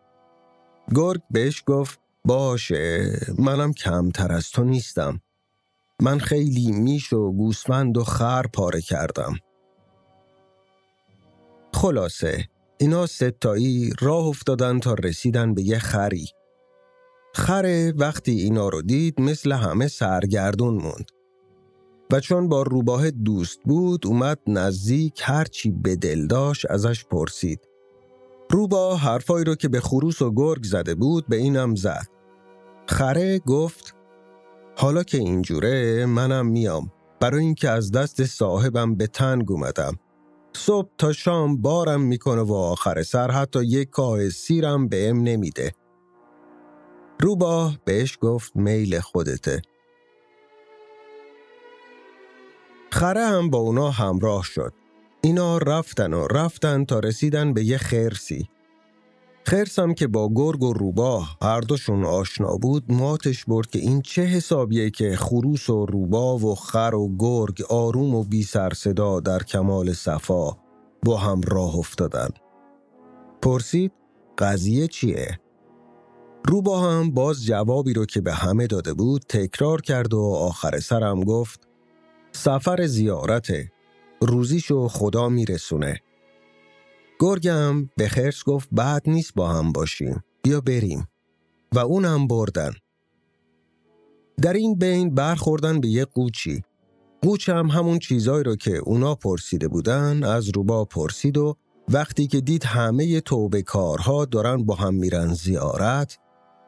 گرگ 0.95 1.21
بهش 1.31 1.63
گفت 1.65 1.99
باشه 2.25 3.19
منم 3.37 3.73
کمتر 3.73 4.31
از 4.31 4.49
تو 4.49 4.63
نیستم. 4.63 5.21
من 6.01 6.19
خیلی 6.19 6.71
میش 6.71 7.13
و 7.13 7.31
گوسفند 7.31 7.97
و 7.97 8.03
خر 8.03 8.43
پاره 8.53 8.81
کردم. 8.81 9.35
خلاصه 11.73 12.49
اینا 12.77 13.05
ستایی 13.05 13.93
راه 13.99 14.25
افتادن 14.25 14.79
تا 14.79 14.93
رسیدن 14.93 15.53
به 15.53 15.61
یه 15.61 15.79
خری. 15.79 16.27
خره 17.33 17.93
وقتی 17.95 18.31
اینا 18.31 18.69
رو 18.69 18.81
دید 18.81 19.21
مثل 19.21 19.51
همه 19.51 19.87
سرگردون 19.87 20.73
موند. 20.73 21.11
و 22.11 22.19
چون 22.19 22.49
با 22.49 22.63
روباه 22.63 23.11
دوست 23.11 23.59
بود 23.65 24.07
اومد 24.07 24.39
نزدیک 24.47 25.21
هرچی 25.23 25.71
به 25.71 25.95
دل 25.95 26.27
داشت 26.27 26.71
ازش 26.71 27.05
پرسید. 27.05 27.59
روبا 28.49 28.95
حرفایی 28.95 29.45
رو 29.45 29.55
که 29.55 29.67
به 29.67 29.79
خروس 29.79 30.21
و 30.21 30.33
گرگ 30.33 30.63
زده 30.63 30.95
بود 30.95 31.27
به 31.27 31.35
اینم 31.35 31.75
زد. 31.75 32.07
خره 32.87 33.39
گفت 33.39 33.95
حالا 34.77 35.03
که 35.03 35.17
اینجوره 35.17 36.05
منم 36.05 36.45
میام 36.45 36.91
برای 37.19 37.43
اینکه 37.43 37.69
از 37.69 37.91
دست 37.91 38.25
صاحبم 38.25 38.95
به 38.95 39.07
تنگ 39.07 39.51
اومدم. 39.51 39.99
صبح 40.53 40.89
تا 40.97 41.13
شام 41.13 41.61
بارم 41.61 42.01
می‌کنه 42.01 42.41
و 42.41 42.53
آخر 42.53 43.03
سر 43.03 43.31
حتی 43.31 43.63
یک 43.63 43.89
کاه 43.89 44.29
سیرم 44.29 44.87
به 44.87 45.09
ام 45.09 45.21
نمیده. 45.21 45.73
روبا 47.19 47.71
بهش 47.85 48.17
گفت 48.21 48.55
میل 48.55 48.99
خودته. 48.99 49.61
خره 52.91 53.25
هم 53.25 53.49
با 53.49 53.57
اونا 53.57 53.91
همراه 53.91 54.43
شد. 54.43 54.73
اینا 55.27 55.57
رفتن 55.57 56.13
و 56.13 56.27
رفتن 56.27 56.85
تا 56.85 56.99
رسیدن 56.99 57.53
به 57.53 57.63
یه 57.63 57.77
خرسی. 57.77 58.49
خرسم 59.43 59.93
که 59.93 60.07
با 60.07 60.29
گرگ 60.35 60.63
و 60.63 60.73
روباه 60.73 61.37
هر 61.41 61.61
دوشون 61.61 62.05
آشنا 62.05 62.57
بود 62.57 62.91
ماتش 62.91 63.45
برد 63.45 63.67
که 63.67 63.79
این 63.79 64.01
چه 64.01 64.21
حسابیه 64.21 64.89
که 64.89 65.15
خروس 65.15 65.69
و 65.69 65.85
روباه 65.85 66.45
و 66.45 66.55
خر 66.55 66.95
و 66.95 67.15
گرگ 67.19 67.61
آروم 67.69 68.15
و 68.15 68.23
بی 68.23 68.43
سر 68.43 68.73
صدا 68.73 69.19
در 69.19 69.43
کمال 69.43 69.93
صفا 69.93 70.57
با 71.05 71.17
هم 71.17 71.41
راه 71.41 71.75
افتادن 71.75 72.29
پرسید 73.41 73.91
قضیه 74.37 74.87
چیه؟ 74.87 75.39
روبا 76.45 76.79
هم 76.79 77.11
باز 77.11 77.45
جوابی 77.45 77.93
رو 77.93 78.05
که 78.05 78.21
به 78.21 78.33
همه 78.33 78.67
داده 78.67 78.93
بود 78.93 79.21
تکرار 79.29 79.81
کرد 79.81 80.13
و 80.13 80.21
آخر 80.21 80.79
سرم 80.79 81.23
گفت 81.23 81.67
سفر 82.31 82.85
زیارته 82.85 83.71
روزیشو 84.21 84.87
خدا 84.87 85.29
میرسونه. 85.29 86.01
گرگم 87.19 87.85
به 87.85 88.07
خرس 88.07 88.43
گفت 88.43 88.69
بعد 88.71 89.09
نیست 89.09 89.33
با 89.35 89.49
هم 89.49 89.71
باشیم 89.71 90.23
بیا 90.41 90.61
بریم. 90.61 91.07
و 91.71 91.79
اونم 91.79 92.27
بردن. 92.27 92.71
در 94.41 94.53
این 94.53 94.75
بین 94.75 95.15
برخوردن 95.15 95.81
به 95.81 95.87
یه 95.87 96.05
قوچی. 96.05 96.63
قوچ 97.21 97.49
هم 97.49 97.67
همون 97.67 97.99
چیزایی 97.99 98.43
رو 98.43 98.55
که 98.55 98.77
اونا 98.77 99.15
پرسیده 99.15 99.67
بودن 99.67 100.23
از 100.23 100.49
روبا 100.55 100.85
پرسید 100.85 101.37
و 101.37 101.55
وقتی 101.89 102.27
که 102.27 102.41
دید 102.41 102.63
همه 102.63 103.21
توبه 103.21 103.61
کارها 103.61 104.25
دارن 104.25 104.65
با 104.65 104.75
هم 104.75 104.93
میرن 104.93 105.33
زیارت 105.33 106.19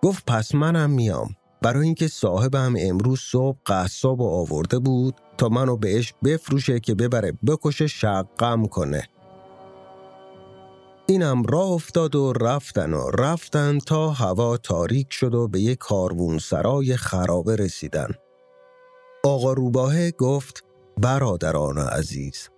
گفت 0.01 0.25
پس 0.25 0.56
منم 0.56 0.89
میام. 0.89 1.36
برای 1.62 1.86
اینکه 1.86 2.08
صاحبم 2.08 2.74
امروز 2.80 3.20
صبح 3.20 3.58
قصاب 3.66 4.22
و 4.22 4.30
آورده 4.30 4.80
بود 4.80 5.16
تا 5.38 5.50
منو 5.50 5.78
بهش 5.78 6.13
بفروشه 6.24 6.80
که 6.80 6.96
ببره 6.96 7.34
بکشه 7.48 7.88
شقم 7.88 8.66
کنه 8.66 9.04
اینم 11.10 11.44
راه 11.44 11.72
افتاد 11.72 12.16
و 12.16 12.34
رفتن 12.34 12.94
و 12.94 13.10
رفتن 13.10 13.80
تا 13.80 14.10
هوا 14.10 14.58
تاریک 14.58 15.13
شد 15.13 15.36
و 15.36 15.48
به 15.48 15.60
یک 15.60 15.78
کاروون 15.78 16.39
سرای 16.39 16.98
خرابه 16.98 17.56
رسیدن. 17.56 18.10
آقا 19.24 19.54
روباه 19.54 20.12
گفت 20.12 20.63
برادران 20.98 21.78
عزیز 21.78 22.50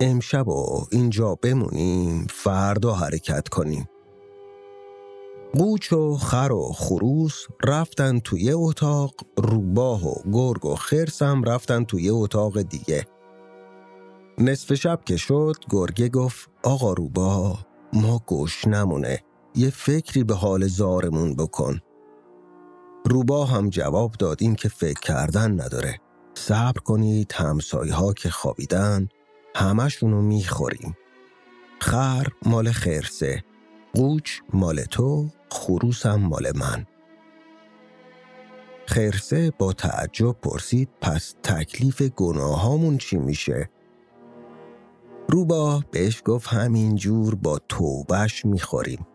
امشب 0.00 0.48
و 0.48 0.86
اینجا 0.92 1.34
بمونیم 1.34 2.26
فردا 2.30 2.94
حرکت 2.94 3.48
کنیم. 3.48 3.88
قوچ 5.58 5.92
و 5.92 6.16
خر 6.16 6.52
و 6.52 6.72
خروس 6.72 7.46
رفتن 7.64 8.18
توی 8.18 8.52
اتاق 8.52 9.14
روباه 9.36 10.06
و 10.06 10.14
گرگ 10.32 10.64
و 10.64 10.74
خرسم 10.74 11.42
رفتن 11.42 11.84
توی 11.84 12.10
اتاق 12.10 12.62
دیگه. 12.62 13.04
نصف 14.38 14.74
شب 14.74 15.00
که 15.04 15.16
شد 15.16 15.56
گرگه 15.70 16.08
گفت 16.08 16.50
آقا 16.62 16.92
روباه 16.92 17.66
ما 17.92 18.22
گوش 18.26 18.66
نمونه. 18.66 19.20
یه 19.54 19.70
فکری 19.70 20.24
به 20.24 20.34
حال 20.34 20.66
زارمون 20.66 21.34
بکن. 21.34 21.80
روبا 23.04 23.44
هم 23.44 23.70
جواب 23.70 24.12
داد 24.12 24.38
این 24.40 24.54
که 24.54 24.68
فکر 24.68 25.00
کردن 25.00 25.60
نداره. 25.60 26.00
صبر 26.34 26.80
کنید 26.80 27.32
همسایه 27.32 27.94
ها 27.94 28.12
که 28.12 28.30
خوابیدن 28.30 29.08
همشونو 29.54 30.22
می‌خوریم. 30.22 30.96
خر 31.80 32.26
مال 32.46 32.72
خرسه 32.72 33.44
قوچ 33.94 34.40
مال 34.52 34.84
تو 34.84 35.28
خروسم 35.50 36.16
مال 36.16 36.52
من 36.56 36.86
خرسه 38.86 39.52
با 39.58 39.72
تعجب 39.72 40.32
پرسید 40.32 40.88
پس 41.00 41.34
تکلیف 41.42 42.02
گناهامون 42.02 42.98
چی 42.98 43.16
میشه؟ 43.16 43.70
روبا 45.28 45.82
بهش 45.90 46.22
گفت 46.24 46.48
همینجور 46.48 47.34
با 47.34 47.58
توبش 47.68 48.44
می‌خوریم. 48.44 49.06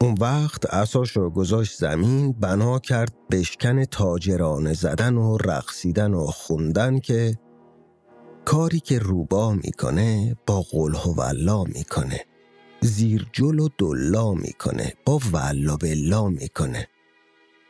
اون 0.00 0.14
وقت 0.20 0.66
اساش 0.66 1.16
رو 1.16 1.30
گذاشت 1.30 1.78
زمین 1.78 2.32
بنا 2.32 2.78
کرد 2.78 3.12
بشکن 3.30 3.84
تاجرانه 3.84 4.72
زدن 4.72 5.14
و 5.14 5.36
رقصیدن 5.36 6.14
و 6.14 6.26
خوندن 6.26 6.98
که 6.98 7.38
کاری 8.44 8.80
که 8.80 8.98
روبا 8.98 9.52
می‌کنه 9.52 10.36
با 10.46 10.60
و 10.60 11.14
ولا 11.16 11.64
می‌کنه 11.64 12.20
زیرجل 12.80 13.60
و 13.60 13.68
دلا 13.78 14.34
می‌کنه 14.34 14.92
با 15.04 15.20
ولا 15.32 15.76
بلا 15.76 16.28
می‌کنه. 16.28 16.88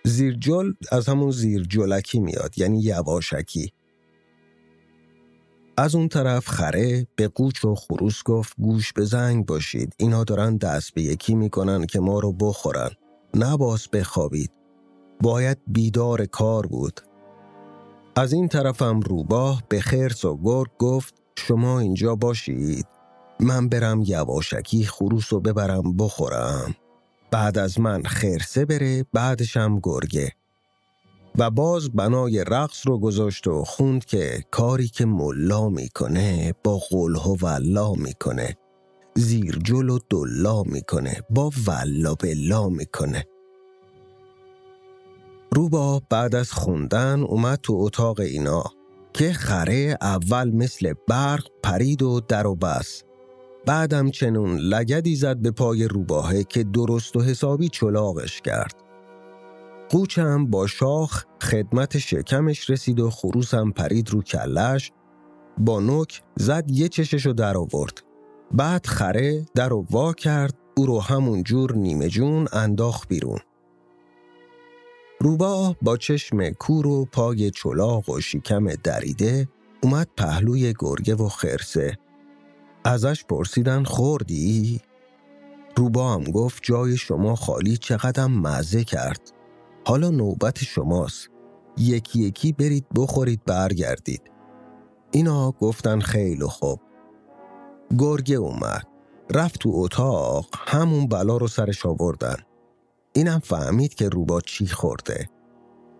زیرجل 0.04 0.72
از 0.92 1.08
همون 1.08 1.30
زیرجلکی 1.30 2.20
میاد 2.20 2.58
یعنی 2.58 2.80
یواشکی. 2.80 3.72
از 5.78 5.94
اون 5.94 6.08
طرف 6.08 6.48
خره 6.48 7.06
به 7.16 7.28
قوچ 7.28 7.64
و 7.64 7.74
خروس 7.74 8.22
گفت 8.22 8.54
گوش 8.58 8.92
به 8.92 9.04
زنگ 9.04 9.46
باشید. 9.46 9.94
اینا 9.96 10.24
دارن 10.24 10.56
دست 10.56 10.94
به 10.94 11.02
یکی 11.02 11.34
می‌کنن 11.34 11.86
که 11.86 12.00
ما 12.00 12.20
رو 12.20 12.32
بخورن. 12.32 12.90
نباس 13.34 13.88
بخوابید. 13.88 14.50
باید 15.20 15.58
بیدار 15.66 16.26
کار 16.26 16.66
بود. 16.66 17.00
از 18.16 18.32
این 18.32 18.48
طرفم 18.48 19.00
روباه 19.00 19.62
به 19.68 19.80
خرس 19.80 20.24
و 20.24 20.38
گرگ 20.44 20.70
گفت 20.78 21.14
شما 21.38 21.80
اینجا 21.80 22.14
باشید. 22.14 22.86
من 23.40 23.68
برم 23.68 24.02
یواشکی 24.06 24.84
خروس 24.84 25.32
رو 25.32 25.40
ببرم 25.40 25.96
بخورم. 25.96 26.74
بعد 27.30 27.58
از 27.58 27.80
من 27.80 28.02
خرسه 28.02 28.64
بره 28.64 29.04
بعدشم 29.12 29.80
گرگه. 29.82 30.32
و 31.38 31.50
باز 31.50 31.90
بنای 31.90 32.44
رقص 32.44 32.86
رو 32.86 32.98
گذاشت 32.98 33.46
و 33.46 33.64
خوند 33.64 34.04
که 34.04 34.44
کاری 34.50 34.88
که 34.88 35.04
ملا 35.04 35.68
می‌کنه 35.68 36.54
با 36.64 36.78
قلح 36.90 37.22
و 37.22 37.36
ولا 37.42 37.92
می‌کنه. 37.92 38.56
زیرجل 39.14 39.90
و 39.90 39.98
دلا 40.10 40.62
می‌کنه 40.62 41.20
با 41.30 41.50
ولا 41.66 42.14
بلا 42.14 42.68
می‌کنه. 42.68 43.24
روبا 45.52 46.02
بعد 46.10 46.34
از 46.34 46.52
خوندن 46.52 47.22
اومد 47.22 47.58
تو 47.62 47.74
اتاق 47.80 48.20
اینا 48.20 48.64
که 49.12 49.32
خره 49.32 49.98
اول 50.00 50.50
مثل 50.50 50.94
برق 51.08 51.46
پرید 51.62 52.02
و 52.02 52.20
در 52.20 52.46
و 52.46 52.54
بس. 52.54 53.02
بعدم 53.66 54.10
چنون 54.10 54.56
لگدی 54.56 55.16
زد 55.16 55.36
به 55.36 55.50
پای 55.50 55.88
روباهه 55.88 56.44
که 56.44 56.64
درست 56.64 57.16
و 57.16 57.20
حسابی 57.20 57.68
چلاغش 57.68 58.40
کرد. 58.40 58.74
قوچم 59.88 60.46
با 60.46 60.66
شاخ 60.66 61.24
خدمت 61.42 61.98
شکمش 61.98 62.70
رسید 62.70 63.00
و 63.00 63.10
خروسم 63.10 63.70
پرید 63.70 64.10
رو 64.10 64.22
کلش 64.22 64.92
با 65.58 65.80
نوک 65.80 66.22
زد 66.36 66.64
یه 66.70 66.88
چششو 66.88 67.32
در 67.32 67.56
آورد. 67.56 68.02
بعد 68.52 68.86
خره 68.86 69.46
در 69.54 69.72
و 69.72 69.86
وا 69.90 70.12
کرد 70.12 70.54
او 70.76 70.86
رو 70.86 71.00
همون 71.00 71.42
جور 71.42 71.72
نیمه 71.72 72.08
جون 72.08 72.48
انداخ 72.52 73.06
بیرون. 73.06 73.38
روبا 75.20 75.76
با 75.82 75.96
چشم 75.96 76.50
کور 76.50 76.86
و 76.86 77.04
پای 77.04 77.50
چلاق 77.50 78.08
و 78.08 78.20
شکم 78.20 78.74
دریده 78.74 79.48
اومد 79.82 80.08
پهلوی 80.16 80.74
گرگه 80.78 81.14
و 81.14 81.28
خرسه. 81.28 81.98
ازش 82.86 83.24
پرسیدن 83.24 83.84
خوردی؟ 83.84 84.80
روبا 85.76 86.18
گفت 86.18 86.62
جای 86.62 86.96
شما 86.96 87.36
خالی 87.36 87.76
چقدر 87.76 88.26
مزه 88.26 88.84
کرد. 88.84 89.20
حالا 89.86 90.10
نوبت 90.10 90.64
شماست. 90.64 91.28
یکی 91.76 92.20
یکی 92.20 92.52
برید 92.52 92.86
بخورید 92.96 93.44
برگردید. 93.44 94.22
اینا 95.10 95.50
گفتن 95.50 96.00
خیلی 96.00 96.44
خوب. 96.44 96.80
گرگه 97.98 98.36
اومد. 98.36 98.86
رفت 99.34 99.60
تو 99.60 99.70
اتاق 99.74 100.46
همون 100.66 101.08
بلا 101.08 101.36
رو 101.36 101.48
سرش 101.48 101.86
آوردن. 101.86 102.36
اینم 103.12 103.38
فهمید 103.38 103.94
که 103.94 104.08
روبا 104.08 104.40
چی 104.40 104.66
خورده. 104.66 105.30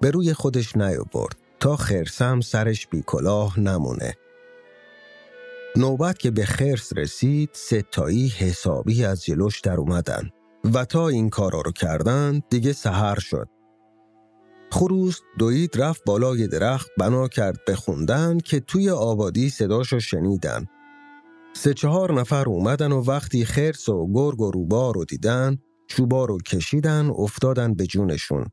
به 0.01 0.11
روی 0.11 0.33
خودش 0.35 0.77
نیاورد. 0.77 1.37
تا 1.61 1.77
خرسم 1.77 2.41
سرش 2.41 2.87
بی 2.87 3.03
کلاه 3.07 3.61
نمونه. 3.61 4.15
نوبت 5.77 6.19
که 6.19 6.31
به 6.31 6.45
خرس 6.45 6.93
رسید 6.97 7.51
ستایی 7.53 8.29
حسابی 8.29 9.05
از 9.05 9.25
جلوش 9.25 9.61
در 9.61 9.77
اومدن 9.77 10.31
و 10.75 10.85
تا 10.85 11.09
این 11.09 11.31
کارا 11.31 11.61
رو 11.61 11.73
کردن 11.73 12.43
دیگه 12.51 12.73
سهر 12.73 13.19
شد 13.19 13.49
خروس 14.71 15.21
دوید 15.39 15.83
رفت 15.83 16.03
بالای 16.07 16.49
درخت 16.49 16.91
بنا 16.99 17.29
کرد 17.29 17.59
بخوندن 17.69 18.39
که 18.39 18.61
توی 18.61 18.91
آبادی 18.91 19.51
صداشو 19.51 19.99
شنیدن. 19.99 20.67
سه 21.55 21.75
چهار 21.75 22.21
نفر 22.21 22.45
اومدن 22.49 22.93
و 22.93 23.05
وقتی 23.05 23.45
خرس 23.45 23.89
و 23.89 24.13
گرگ 24.15 24.41
و 24.41 24.51
روبا 24.51 24.91
رو 24.91 25.05
دیدن 25.05 25.59
چوبا 25.87 26.25
رو 26.25 26.39
کشیدن 26.39 27.11
افتادن 27.19 27.75
به 27.75 27.87
جونشون. 27.87 28.47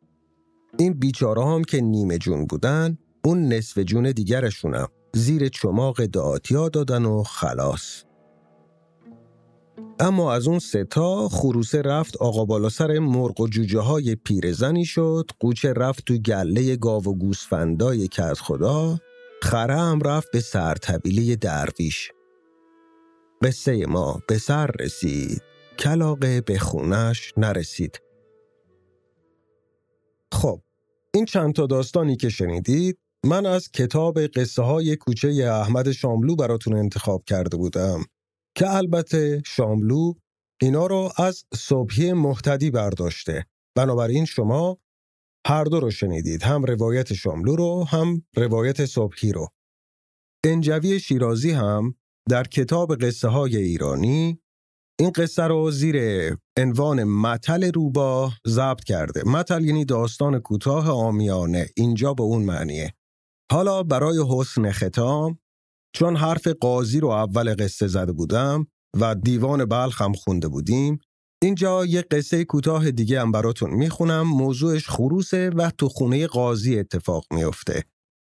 این 0.80 0.94
بیچاره 0.94 1.46
هم 1.46 1.64
که 1.64 1.82
نیمه 1.82 2.18
جون 2.18 2.46
بودن 2.46 2.98
اون 3.26 3.54
نصف 3.54 3.78
جون 3.80 4.12
دیگرشونم 4.12 4.88
زیر 5.16 5.50
چماق 5.50 6.06
دعاتیا 6.06 6.70
دادن 6.70 7.06
و 7.06 7.24
خلاص. 7.24 8.04
اما 10.00 10.34
از 10.34 10.48
اون 10.48 10.60
ستا 10.60 11.30
خروسه 11.30 11.82
رفت 11.82 12.18
آقا 12.18 12.46
بالا 12.46 12.70
سر 12.70 13.00
مرغ 13.00 13.42
و 13.42 13.48
جوجه 13.48 13.80
های 13.80 14.16
پیرزنی 14.16 14.86
شد 14.86 15.30
قوچه 15.40 15.74
رفت 15.74 16.06
تو 16.06 16.18
گله 16.18 16.76
گاو 16.76 17.04
و 17.04 17.14
گوسفندای 17.14 18.10
از 18.18 18.42
خدا 18.42 19.00
خره 19.42 19.76
هم 19.76 20.00
رفت 20.02 20.32
به 20.32 20.40
سرطبیله 20.40 21.36
درویش 21.36 22.12
قصه 23.44 23.86
ما 23.86 24.22
به 24.28 24.38
سر 24.38 24.72
رسید 24.80 25.42
کلاقه 25.80 26.42
به 26.42 26.60
خونش 26.60 27.34
نرسید. 27.38 28.02
خب 30.32 30.62
این 31.14 31.26
چند 31.26 31.54
تا 31.54 31.66
داستانی 31.66 32.16
که 32.16 32.30
شنیدید 32.30 32.98
من 33.26 33.46
از 33.46 33.72
کتاب 33.72 34.20
قصه 34.20 34.62
های 34.62 34.96
کوچه 34.96 35.28
احمد 35.28 35.92
شاملو 35.92 36.36
براتون 36.36 36.76
انتخاب 36.76 37.24
کرده 37.24 37.58
بودم 37.58 38.06
که 38.58 38.76
البته 38.76 39.42
شاملو 39.46 40.14
اینا 40.62 40.86
رو 40.88 41.12
از 41.18 41.46
صبحی 41.56 42.14
محتدی 42.14 42.72
برداشته. 42.72 43.46
بنابراین 43.76 44.26
شما 44.26 44.78
هر 45.48 45.64
دو 45.64 45.80
رو 45.80 45.92
شنیدید 45.92 46.44
هم 46.44 46.64
روایت 46.64 47.14
شاملو 47.14 47.56
رو 47.56 47.84
هم 47.84 48.26
روایت 48.36 48.86
صبحی 48.86 49.32
رو. 49.32 49.48
انجوی 50.46 51.00
شیرازی 51.00 51.52
هم 51.52 51.96
در 52.30 52.44
کتاب 52.44 52.96
قصه 52.96 53.28
های 53.28 53.58
ایرانی 53.58 54.40
این 55.00 55.12
قصه 55.16 55.44
رو 55.44 55.72
زیر 55.72 55.98
عنوان 56.58 57.04
متل 57.04 57.72
روبا 57.72 58.32
ضبط 58.48 58.84
کرده. 58.84 59.24
متل 59.26 59.66
یعنی 59.66 59.86
داستان 59.86 60.40
کوتاه 60.40 60.90
آمیانه 60.90 61.70
اینجا 61.76 62.14
به 62.14 62.24
اون 62.24 62.44
معنیه. 62.44 62.94
حالا 63.54 63.84
برای 63.84 64.24
حسن 64.30 64.72
ختام 64.72 65.40
چون 65.96 66.16
حرف 66.16 66.48
قاضی 66.48 67.00
رو 67.00 67.08
اول 67.08 67.56
قصه 67.60 67.88
زده 67.88 68.12
بودم 68.12 68.68
و 69.00 69.16
دیوان 69.16 69.66
بلخ 69.66 70.02
هم 70.02 70.14
خونده 70.14 70.48
بودیم 70.48 71.00
اینجا 71.44 71.86
یه 71.86 72.02
قصه 72.02 72.46
کوتاه 72.46 72.92
دیگه 72.92 73.22
هم 73.22 73.32
براتون 73.32 73.70
می‌خونم. 73.70 74.22
موضوعش 74.22 74.90
خروسه 74.90 75.50
و 75.50 75.72
تو 75.78 75.90
خونه 75.90 76.28
قاضی 76.28 76.80
اتفاق 76.80 77.26
میفته. 77.32 77.84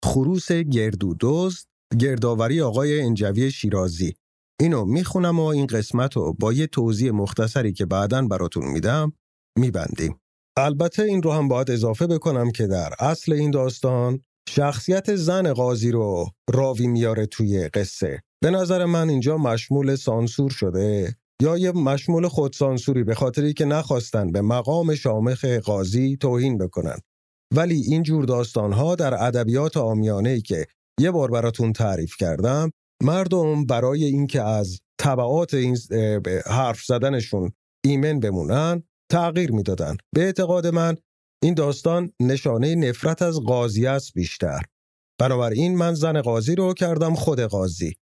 خروس 0.05 0.53
گردو 0.53 1.15
دزد 1.21 1.67
گردآوری 1.99 2.61
آقای 2.61 3.01
انجوی 3.01 3.51
شیرازی. 3.51 4.15
اینو 4.61 4.85
می‌خونم 4.85 5.41
و 5.41 5.45
این 5.45 5.67
قسمت 5.67 6.17
رو 6.17 6.33
با 6.33 6.53
یه 6.53 6.67
توضیح 6.67 7.11
مختصری 7.11 7.73
که 7.73 7.87
بعدا 7.87 8.23
براتون 8.23 8.65
میدم 8.65 9.13
میبندیم. 9.59 10.21
البته 10.59 11.03
این 11.03 11.23
رو 11.23 11.33
هم 11.33 11.49
باید 11.49 11.71
اضافه 11.71 12.07
بکنم 12.07 12.51
که 12.51 12.67
در 12.67 12.95
اصل 12.99 13.33
این 13.33 13.51
داستان 13.51 14.21
شخصیت 14.53 15.17
زن 15.17 15.53
قاضی 15.53 15.91
رو 15.91 16.31
راوی 16.51 16.87
میاره 16.87 17.27
توی 17.27 17.69
قصه. 17.69 18.23
به 18.43 18.51
نظر 18.51 18.85
من 18.85 19.11
اینجا 19.11 19.37
مشمول 19.37 19.97
سانسور 19.97 20.51
شده 20.51 21.17
یا 21.43 21.59
یه 21.59 21.73
مشمول 21.73 22.29
خودسانسوری 22.29 23.05
به 23.05 23.15
خاطری 23.15 23.53
که 23.53 23.65
نخواستن 23.65 24.33
به 24.33 24.41
مقام 24.41 24.95
شامخ 24.95 25.45
قاضی 25.45 26.17
توهین 26.17 26.59
بکنن. 26.59 26.99
ولی 27.55 27.81
این 27.81 28.03
جور 28.03 28.25
داستانها 28.25 28.95
در 28.95 29.25
ادبیات 29.25 29.77
آمیانه 29.77 30.41
که 30.41 30.67
یه 31.01 31.11
بار 31.11 31.31
براتون 31.31 31.73
تعریف 31.73 32.17
کردم 32.17 32.71
مردم 33.03 33.67
برای 33.67 34.05
اینکه 34.05 34.43
از 34.43 34.81
طبعات 34.99 35.55
این 35.55 35.77
حرف 36.47 36.85
زدنشون 36.85 37.53
ایمن 37.85 38.21
بمونن 38.21 38.83
تغییر 39.13 39.53
می‌دادن. 39.53 39.97
به 40.15 40.21
اعتقاد 40.21 40.67
من 40.67 40.97
این 41.43 41.55
داستان 41.55 42.13
نشانه 42.21 42.75
نفرت 42.75 43.23
از 43.23 43.41
قاضی 43.41 43.87
است 43.87 44.15
بیشتر. 44.15 44.63
بنابراین 45.19 45.77
من 45.77 45.95
زن 45.95 46.21
قاضی 46.21 46.55
رو 46.55 46.75
کردم 46.75 47.15
خود 47.15 47.41
قاضی. 47.41 47.95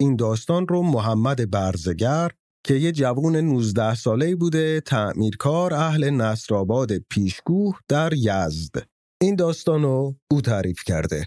این 0.00 0.16
داستان 0.16 0.68
رو 0.68 0.82
محمد 0.82 1.50
برزگر 1.50 2.30
که 2.64 2.74
یه 2.74 2.92
جوون 2.92 3.36
19 3.36 3.94
ساله 3.94 4.36
بوده 4.36 4.80
تعمیرکار 4.80 5.74
اهل 5.74 6.10
نصرآباد 6.10 6.98
پیشگوه 6.98 7.78
در 7.88 8.12
یزد. 8.14 8.86
این 9.20 9.36
داستان 9.36 9.82
رو 9.82 10.16
او 10.30 10.40
تعریف 10.40 10.82
کرده. 10.86 11.26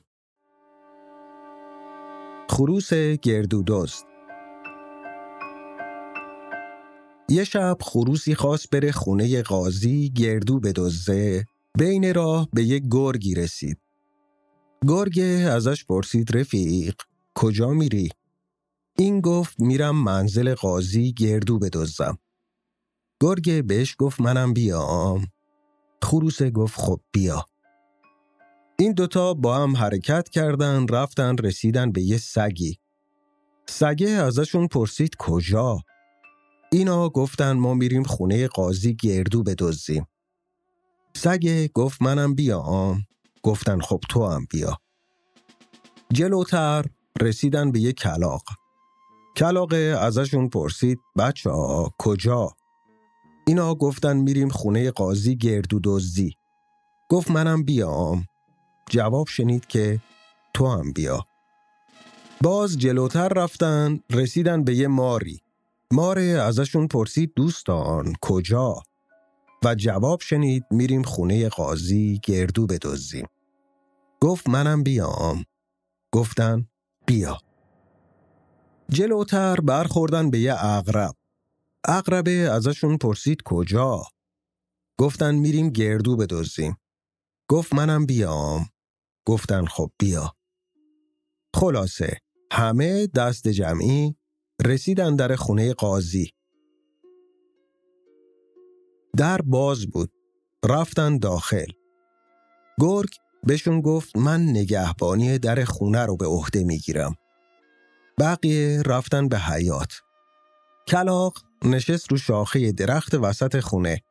خروس 2.50 2.94
گردو 3.22 3.64
یه 7.30 7.44
شب 7.44 7.78
خروسی 7.82 8.36
خواست 8.36 8.70
بره 8.70 8.92
خونه 8.92 9.42
قاضی 9.42 10.10
گردو 10.10 10.60
بدزه 10.60 11.46
بین 11.78 12.14
راه 12.14 12.48
به 12.54 12.64
یک 12.64 12.84
گرگی 12.92 13.36
رسید. 13.36 13.78
گرگ 14.88 15.20
ازش 15.50 15.86
پرسید 15.86 16.38
رفیق 16.38 16.96
کجا 17.36 17.70
میری؟ 17.70 18.10
این 18.98 19.22
گفت 19.22 19.60
میرم 19.60 20.04
منزل 20.04 20.56
قاضی 20.56 21.14
گردو 21.14 21.60
بدزم 21.60 22.18
گرگ 23.22 23.64
بهش 23.64 23.96
گفت 24.00 24.22
منم 24.22 24.54
بیام. 24.54 25.28
خروس 26.04 26.44
گفت 26.44 26.80
خب 26.80 27.00
بیا. 27.12 27.46
این 28.80 28.94
دوتا 28.94 29.34
با 29.34 29.56
هم 29.56 29.76
حرکت 29.76 30.30
کردن 30.30 30.88
رفتن 30.88 31.38
رسیدن 31.38 31.92
به 31.92 32.02
یه 32.02 32.18
سگی. 32.18 32.80
سگه 33.70 34.10
ازشون 34.10 34.68
پرسید 34.68 35.16
کجا؟ 35.20 35.80
اینا 36.74 37.10
گفتن 37.10 37.52
ما 37.52 37.74
میریم 37.74 38.04
خونه 38.04 38.48
قاضی 38.48 38.96
گردو 38.96 39.44
بدزدیم. 39.44 40.08
سگه 41.16 41.68
گفت 41.68 42.02
منم 42.02 42.36
بیام. 42.36 43.04
گفتن 43.44 43.82
خب 43.82 44.00
تو 44.10 44.28
هم 44.28 44.48
بیا. 44.50 44.78
جلوتر 46.14 46.86
رسیدن 47.22 47.72
به 47.72 47.80
یه 47.80 47.94
کلاق 47.94 48.44
کلاقه 49.38 49.98
ازشون 50.02 50.50
پرسید 50.50 51.00
بچه 51.18 51.50
ها 51.50 51.94
کجا؟ 51.98 52.56
اینا 53.48 53.76
گفتن 53.76 54.18
میریم 54.18 54.50
خونه 54.50 54.92
قاضی 54.92 55.36
گردو 55.36 55.80
دزدی. 55.84 56.38
گفت 57.10 57.32
منم 57.32 57.64
بیام. 57.64 58.26
جواب 58.90 59.28
شنید 59.28 59.68
که 59.68 60.00
تو 60.54 60.68
هم 60.68 60.94
بیا. 60.94 61.26
باز 62.42 62.78
جلوتر 62.78 63.28
رفتن 63.28 64.00
رسیدن 64.12 64.64
به 64.64 64.76
یه 64.76 64.88
ماری. 64.88 65.43
ماره 65.94 66.24
ازشون 66.24 66.88
پرسید 66.88 67.34
دوستان 67.36 68.14
کجا؟ 68.22 68.76
و 69.66 69.76
جواب 69.76 70.22
شنید 70.22 70.64
میریم 70.72 71.04
خونه 71.04 71.50
قاضی 71.50 72.20
گردو 72.24 72.66
بدزدیم. 72.66 73.28
گفت 74.22 74.50
منم 74.50 74.84
بیام. 74.84 75.46
گفتن 76.14 76.68
بیا. 77.06 77.38
جلوتر 78.90 79.56
برخوردن 79.56 80.30
به 80.30 80.40
یه 80.40 80.56
اغرب. 80.58 81.16
اغربه 81.84 82.32
ازشون 82.32 82.98
پرسید 82.98 83.42
کجا؟ 83.46 84.04
گفتن 85.00 85.36
میریم 85.36 85.70
گردو 85.70 86.16
بدزدیم. 86.16 86.78
گفت 87.50 87.74
منم 87.74 88.06
بیام. 88.06 88.70
گفتن 89.28 89.66
خب 89.66 89.92
بیا. 90.00 90.36
خلاصه 91.56 92.18
همه 92.52 93.08
دست 93.08 93.48
جمعی 93.48 94.16
رسیدن 94.62 95.16
در 95.16 95.36
خونه 95.36 95.74
قاضی. 95.74 96.32
در 99.18 99.42
باز 99.42 99.88
بود. 99.88 100.12
رفتن 100.66 101.18
داخل. 101.18 101.72
گرگ 102.80 103.10
بهشون 103.44 103.82
گفت 103.82 104.18
من 104.18 104.50
نگهبانی 104.50 105.40
در 105.40 105.64
خونه 105.64 106.06
رو 106.06 106.18
به 106.18 106.26
عهده 106.26 106.64
می‌گیرم. 106.64 107.16
بقیه 108.20 108.82
رفتن 108.86 109.28
به 109.28 109.40
حیات. 109.40 110.02
کلاق 110.88 111.38
نشست 111.66 112.12
رو 112.12 112.18
شاخه 112.18 112.72
درخت 112.72 113.14
وسط 113.14 113.60
خونه. 113.60 114.02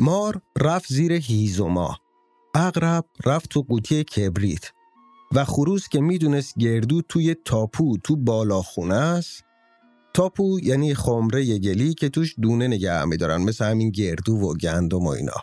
مار 0.00 0.42
رفت 0.60 0.92
زیر 0.92 1.12
هیزوما. 1.12 1.98
اغرب 2.54 3.04
رفت 3.24 3.50
تو 3.50 3.62
قوطی 3.62 4.04
کبریت. 4.04 4.72
و 5.34 5.44
خروس 5.44 5.88
که 5.88 6.00
می‌دونست 6.00 6.58
گردو 6.58 7.02
توی 7.02 7.36
تاپو 7.44 7.98
تو 8.04 8.16
بالا 8.16 8.62
خونه 8.62 8.94
است 8.94 9.44
تاپو 10.14 10.60
یعنی 10.62 10.94
خمره 10.94 11.58
گلی 11.58 11.94
که 11.94 12.08
توش 12.08 12.34
دونه 12.42 12.68
نگه 12.68 13.04
میدارن 13.04 13.42
مثل 13.42 13.64
همین 13.64 13.90
گردو 13.90 14.36
و 14.36 14.54
گندم 14.54 15.06
و 15.06 15.08
اینا. 15.08 15.42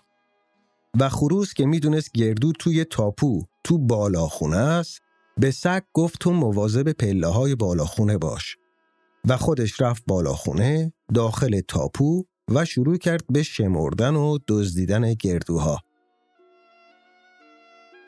و 1.00 1.10
خروس 1.10 1.54
که 1.54 1.66
می‌دونست 1.66 2.12
گردو 2.12 2.52
توی 2.60 2.84
تاپو 2.84 3.44
تو 3.64 3.78
بالاخونه 3.78 4.58
است 4.58 5.02
به 5.38 5.52
سگ 5.52 5.82
گفت 5.94 6.20
تو 6.20 6.34
مواظب 6.34 6.92
پله 6.92 7.28
های 7.28 7.56
بالاخونه 7.56 8.18
باش. 8.18 8.58
و 9.28 9.38
خودش 9.38 9.82
رفت 9.82 10.04
بالاخونه 10.08 10.94
داخل 11.14 11.62
تاپو 11.68 12.24
و 12.52 12.66
شروع 12.66 12.98
کرد 12.98 13.24
به 13.30 13.44
شمردن 13.44 14.16
و 14.16 14.38
دزدیدن 14.48 15.14
گردوها. 15.14 15.80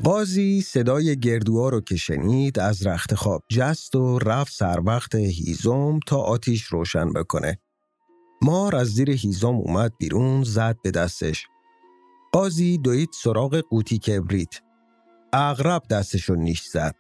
قاضی 0.04 0.62
صدای 0.62 1.20
گردوها 1.20 1.70
رو 1.70 1.82
که 1.82 1.96
شنید 1.96 2.60
از 2.60 2.88
رخت 2.88 3.16
خواب 3.16 3.44
جست 3.50 3.96
و 3.96 4.20
رفت 4.20 4.54
سر 4.54 4.80
وقت 4.86 5.16
هیزم 5.16 6.00
تا 6.08 6.18
آتیش 6.18 6.64
روشن 6.64 7.14
بکنه. 7.14 7.60
مار 8.42 8.76
از 8.76 8.88
زیر 8.88 9.12
هیزم 9.12 9.56
اومد 9.56 9.94
بیرون 10.00 10.44
زد 10.44 10.78
به 10.84 10.92
دستش. 10.92 11.48
قاضی 12.32 12.78
دوید 12.78 13.10
سراغ 13.24 13.62
قوطی 13.70 13.98
کبریت. 13.98 14.62
اغرب 15.34 15.84
دستشو 15.90 16.36
نیش 16.36 16.64
زد. 16.64 16.96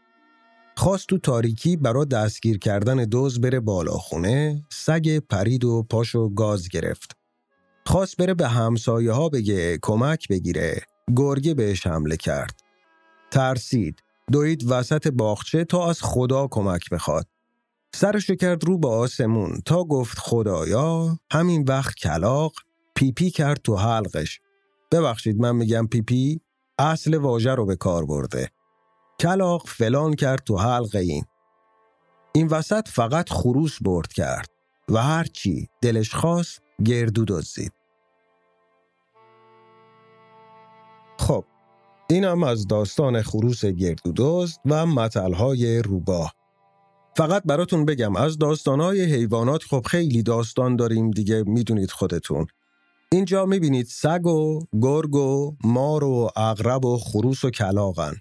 خواست 0.77 1.07
تو 1.07 1.17
تاریکی 1.17 1.77
برا 1.77 2.05
دستگیر 2.05 2.57
کردن 2.57 3.03
دوز 3.03 3.41
بره 3.41 3.59
بالا 3.59 3.93
خونه 3.93 4.63
سگ 4.71 5.17
پرید 5.17 5.63
و 5.63 5.83
پاشو 5.89 6.29
گاز 6.29 6.69
گرفت. 6.69 7.11
خواست 7.85 8.17
بره 8.17 8.33
به 8.33 8.47
همسایه 8.47 9.11
ها 9.11 9.29
بگه 9.29 9.79
کمک 9.81 10.27
بگیره. 10.27 10.81
گرگه 11.15 11.53
بهش 11.53 11.87
حمله 11.87 12.17
کرد. 12.17 12.70
ترسید. 13.31 13.99
دوید 14.31 14.71
وسط 14.71 15.07
باغچه 15.07 15.63
تا 15.63 15.89
از 15.89 16.01
خدا 16.01 16.47
کمک 16.47 16.89
بخواد. 16.89 17.27
سرشو 17.95 18.35
کرد 18.35 18.63
رو 18.63 18.77
به 18.77 18.87
آسمون 18.87 19.61
تا 19.65 19.83
گفت 19.83 20.17
خدایا 20.17 21.19
همین 21.31 21.63
وقت 21.67 21.95
کلاغ 21.95 22.53
پی‌پی 22.95 23.31
کرد 23.31 23.61
تو 23.63 23.75
حلقش. 23.75 24.39
ببخشید 24.91 25.41
من 25.41 25.55
میگم 25.55 25.87
پیپی 25.87 26.41
اصل 26.79 27.17
واژه 27.17 27.55
رو 27.55 27.65
به 27.65 27.75
کار 27.75 28.05
برده. 28.05 28.51
کلاغ 29.19 29.67
فلان 29.67 30.15
کرد 30.15 30.43
تو 30.43 30.57
حلق 30.57 30.95
این. 30.95 31.25
این 32.33 32.47
وسط 32.47 32.87
فقط 32.87 33.29
خروس 33.29 33.77
برد 33.81 34.13
کرد 34.13 34.49
و 34.89 34.97
هرچی 34.97 35.69
دلش 35.81 36.15
خواست 36.15 36.61
گردو 36.85 37.25
دزدید. 37.27 37.73
خب 41.19 41.45
اینم 42.11 42.43
از 42.43 42.67
داستان 42.67 43.21
خروس 43.21 43.65
گردو 43.65 44.13
دزد 44.15 44.57
و 44.65 44.85
متلهای 44.85 45.81
روباه 45.81 46.33
فقط 47.17 47.43
براتون 47.45 47.85
بگم 47.85 48.15
از 48.15 48.37
داستانهای 48.37 49.01
حیوانات 49.01 49.63
خب 49.63 49.81
خیلی 49.85 50.23
داستان 50.23 50.75
داریم 50.75 51.11
دیگه 51.11 51.43
می‌دونید 51.47 51.91
خودتون. 51.91 52.47
اینجا 53.11 53.45
می‌بینید 53.45 53.85
سگ 53.85 54.25
و 54.25 54.59
گرگ 54.81 55.15
و 55.15 55.55
مار 55.63 56.03
و 56.03 56.29
اغرب 56.35 56.85
و 56.85 56.97
خروس 56.97 57.45
و 57.45 57.49
کلاغن. 57.49 58.13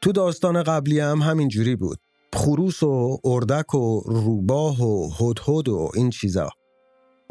تو 0.00 0.12
داستان 0.12 0.62
قبلی 0.62 1.00
هم 1.00 1.18
همین 1.18 1.48
جوری 1.48 1.76
بود. 1.76 1.98
خروس 2.34 2.82
و 2.82 3.18
اردک 3.24 3.74
و 3.74 4.00
روباه 4.06 4.82
و 4.82 5.10
هدهد 5.20 5.68
و 5.68 5.90
این 5.94 6.10
چیزا. 6.10 6.50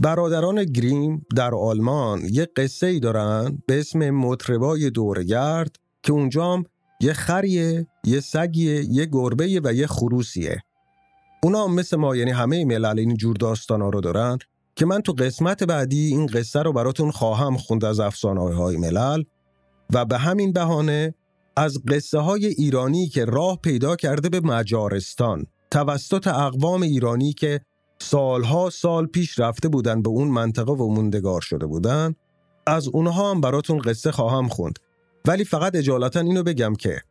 برادران 0.02 0.64
گریم 0.64 1.26
در 1.36 1.56
آلمان 1.56 2.22
یه 2.32 2.48
قصه 2.56 2.88
ای 2.88 3.00
دارن 3.00 3.64
به 3.68 3.80
اسم 3.80 4.10
مطربای 4.10 4.90
دورگرد 4.90 5.76
که 6.04 6.14
اونجا 6.14 6.54
هم 6.54 6.64
یه 7.02 7.14
خریه، 7.14 7.88
یه 8.04 8.20
سگیه، 8.20 8.86
یه 8.90 9.06
گربه 9.06 9.62
و 9.64 9.74
یه 9.74 9.88
خروسیه. 9.88 10.62
اونا 11.44 11.64
هم 11.64 11.74
مثل 11.74 11.98
ما 11.98 12.16
یعنی 12.16 12.32
همه 12.32 12.66
ملل 12.66 13.00
این 13.00 13.18
جور 13.18 13.36
داستانا 13.36 13.90
رو 13.90 14.02
دارن 14.02 14.38
که 14.76 14.86
من 14.86 15.02
تو 15.02 15.14
قسمت 15.14 15.64
بعدی 15.64 16.08
این 16.08 16.26
قصه 16.26 16.62
رو 16.62 16.74
براتون 16.74 17.12
خواهم 17.12 17.58
خوند 17.58 17.86
از 17.86 18.00
افسانه 18.00 18.56
های 18.56 18.78
ملل 18.78 19.24
و 19.94 20.06
به 20.06 20.18
همین 20.18 20.54
بهانه 20.54 21.16
از 21.58 21.82
قصه 21.88 22.20
های 22.20 22.46
ایرانی 22.46 23.08
که 23.08 23.26
راه 23.26 23.60
پیدا 23.64 23.96
کرده 23.96 24.30
به 24.30 24.40
مجارستان 24.40 25.46
توسط 25.72 26.28
اقوام 26.28 26.82
ایرانی 26.82 27.34
که 27.34 27.62
سالها 28.02 28.70
سال 28.70 29.06
پیش 29.06 29.40
رفته 29.40 29.70
بودن 29.70 30.02
به 30.02 30.10
اون 30.10 30.28
منطقه 30.28 30.72
و 30.72 30.88
موندگار 30.88 31.42
شده 31.42 31.66
بودن. 31.66 32.16
از 32.68 32.88
اونها 32.88 33.32
هم 33.32 33.42
براتون 33.42 33.78
قصه 33.78 34.12
خواهم 34.12 34.48
خوند. 34.48 34.80
ولی 35.28 35.44
فقط 35.44 35.76
اجالتا 35.76 36.20
اینو 36.20 36.44
بگم 36.44 36.76
که 36.76 37.02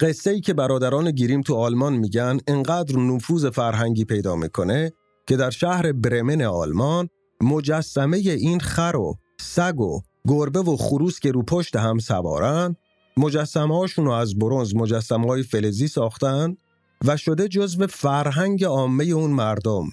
قصه 0.00 0.30
ای 0.30 0.40
که 0.40 0.54
برادران 0.54 1.10
گیریم 1.10 1.40
تو 1.40 1.54
آلمان 1.54 1.92
میگن 1.92 2.38
انقدر 2.46 2.98
نفوذ 2.98 3.46
فرهنگی 3.46 4.04
پیدا 4.04 4.36
می‌کنه 4.36 4.92
که 5.26 5.36
در 5.36 5.50
شهر 5.50 5.92
برمن 5.92 6.42
آلمان 6.42 7.08
مجسمه 7.40 8.16
این 8.16 8.60
خر 8.60 8.96
و 8.96 9.14
سگ 9.40 9.80
و 9.80 10.00
گربه 10.28 10.60
و 10.60 10.76
خروس 10.76 11.20
که 11.20 11.30
رو 11.30 11.42
پشت 11.42 11.76
هم 11.76 11.98
سوارن 11.98 12.76
مجسمه 13.16 13.78
هاشون 13.78 14.08
از 14.08 14.38
برونز 14.38 14.74
مجسمه 14.74 15.26
های 15.26 15.42
فلزی 15.42 15.88
ساختن 15.88 16.56
و 17.04 17.16
شده 17.16 17.48
جزو 17.48 17.86
فرهنگ 17.86 18.64
عامه 18.64 19.04
اون 19.04 19.30
مردم. 19.30 19.84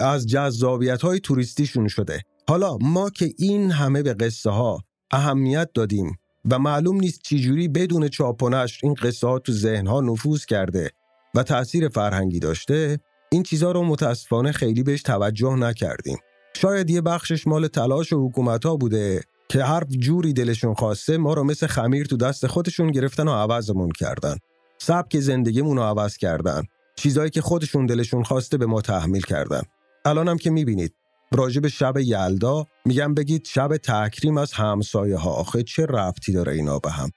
از 0.00 0.26
جذابیت 0.26 1.02
های 1.02 1.20
توریستیشون 1.20 1.88
شده. 1.88 2.22
حالا 2.48 2.78
ما 2.80 3.10
که 3.10 3.32
این 3.38 3.70
همه 3.70 4.02
به 4.02 4.14
قصه 4.14 4.50
ها 4.50 4.80
اهمیت 5.10 5.70
دادیم 5.74 6.18
و 6.50 6.58
معلوم 6.58 6.96
نیست 6.96 7.20
چجوری 7.22 7.68
بدون 7.68 8.08
چاپونش 8.08 8.80
این 8.82 8.94
قصه 8.94 9.26
ها 9.26 9.38
تو 9.38 9.52
ذهن 9.52 9.86
ها 9.86 10.00
نفوذ 10.00 10.44
کرده 10.44 10.90
و 11.34 11.42
تأثیر 11.42 11.88
فرهنگی 11.88 12.38
داشته 12.38 12.98
این 13.32 13.42
چیزها 13.42 13.72
رو 13.72 13.82
متاسفانه 13.82 14.52
خیلی 14.52 14.82
بهش 14.82 15.02
توجه 15.02 15.54
نکردیم. 15.54 16.18
شاید 16.56 16.90
یه 16.90 17.00
بخشش 17.00 17.46
مال 17.46 17.66
تلاش 17.66 18.12
و 18.12 18.28
حکومت 18.28 18.66
ها 18.66 18.76
بوده 18.76 19.22
که 19.48 19.64
هر 19.64 19.84
جوری 19.84 20.32
دلشون 20.32 20.74
خواسته 20.74 21.18
ما 21.18 21.34
رو 21.34 21.44
مثل 21.44 21.66
خمیر 21.66 22.06
تو 22.06 22.16
دست 22.16 22.46
خودشون 22.46 22.90
گرفتن 22.90 23.28
و 23.28 23.32
عوضمون 23.32 23.90
کردن. 23.90 24.36
سبک 24.78 25.20
زندگیمون 25.20 25.76
رو 25.76 25.82
عوض 25.82 26.16
کردن. 26.16 26.62
چیزایی 26.96 27.30
که 27.30 27.40
خودشون 27.40 27.86
دلشون 27.86 28.22
خواسته 28.22 28.58
به 28.58 28.66
ما 28.66 28.80
تحمیل 28.80 29.22
کردن. 29.22 29.62
الانم 30.08 30.36
که 30.36 30.50
می‌بینید 30.50 30.94
راجب 31.32 31.68
شب 31.68 31.98
یلدا 31.98 32.66
میگم 32.84 33.14
بگید 33.14 33.44
شب 33.44 33.76
تکریم 33.76 34.38
از 34.38 34.52
همسایه 34.52 35.16
ها 35.16 35.30
آخه 35.30 35.62
چه 35.62 35.86
ربطی 35.86 36.32
داره 36.32 36.52
اینا 36.52 36.78
به 36.78 36.90
هم؟ 36.90 37.10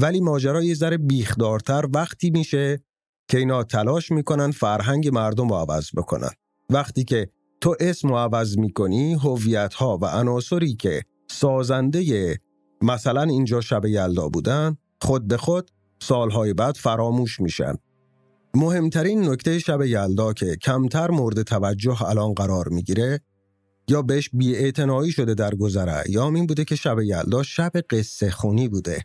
ولی 0.00 0.20
ماجرا 0.20 0.62
یه 0.62 0.74
ذره 0.74 0.96
بیخدارتر 0.96 1.84
وقتی 1.94 2.30
میشه 2.30 2.82
که 3.28 3.38
اینا 3.38 3.64
تلاش 3.64 4.10
می‌کنن 4.10 4.50
فرهنگ 4.50 5.08
مردم 5.08 5.48
رو 5.48 5.54
عوض 5.54 5.90
بکنن. 5.96 6.30
وقتی 6.70 7.04
که 7.04 7.28
تو 7.60 7.76
اسم 7.80 8.08
رو 8.08 8.16
عوض 8.16 8.58
می‌کنی 8.58 9.14
هویت 9.14 9.74
ها 9.74 9.98
و 10.02 10.06
عناصری 10.06 10.74
که 10.74 11.02
سازنده 11.30 12.36
مثلا 12.82 13.22
اینجا 13.22 13.60
شب 13.60 13.84
یلدا 13.84 14.28
بودن 14.28 14.76
خود 15.02 15.28
به 15.28 15.36
خود 15.36 15.70
سالهای 16.02 16.54
بعد 16.54 16.74
فراموش 16.74 17.40
میشن. 17.40 17.74
مهمترین 18.54 19.28
نکته 19.28 19.58
شب 19.58 19.82
یلدا 19.82 20.32
که 20.32 20.56
کمتر 20.56 21.10
مورد 21.10 21.42
توجه 21.42 22.02
الان 22.02 22.32
قرار 22.34 22.68
می‌گیره 22.68 23.20
یا 23.88 24.02
بهش 24.02 24.30
بیاعتنایی 24.32 25.12
شده 25.12 25.34
در 25.34 25.54
گذره 25.54 26.04
یا 26.08 26.28
این 26.28 26.46
بوده 26.46 26.64
که 26.64 26.76
شب 26.76 27.00
یلدا 27.00 27.42
شب 27.42 27.72
قصه 27.90 28.30
خونی 28.30 28.68
بوده 28.68 29.04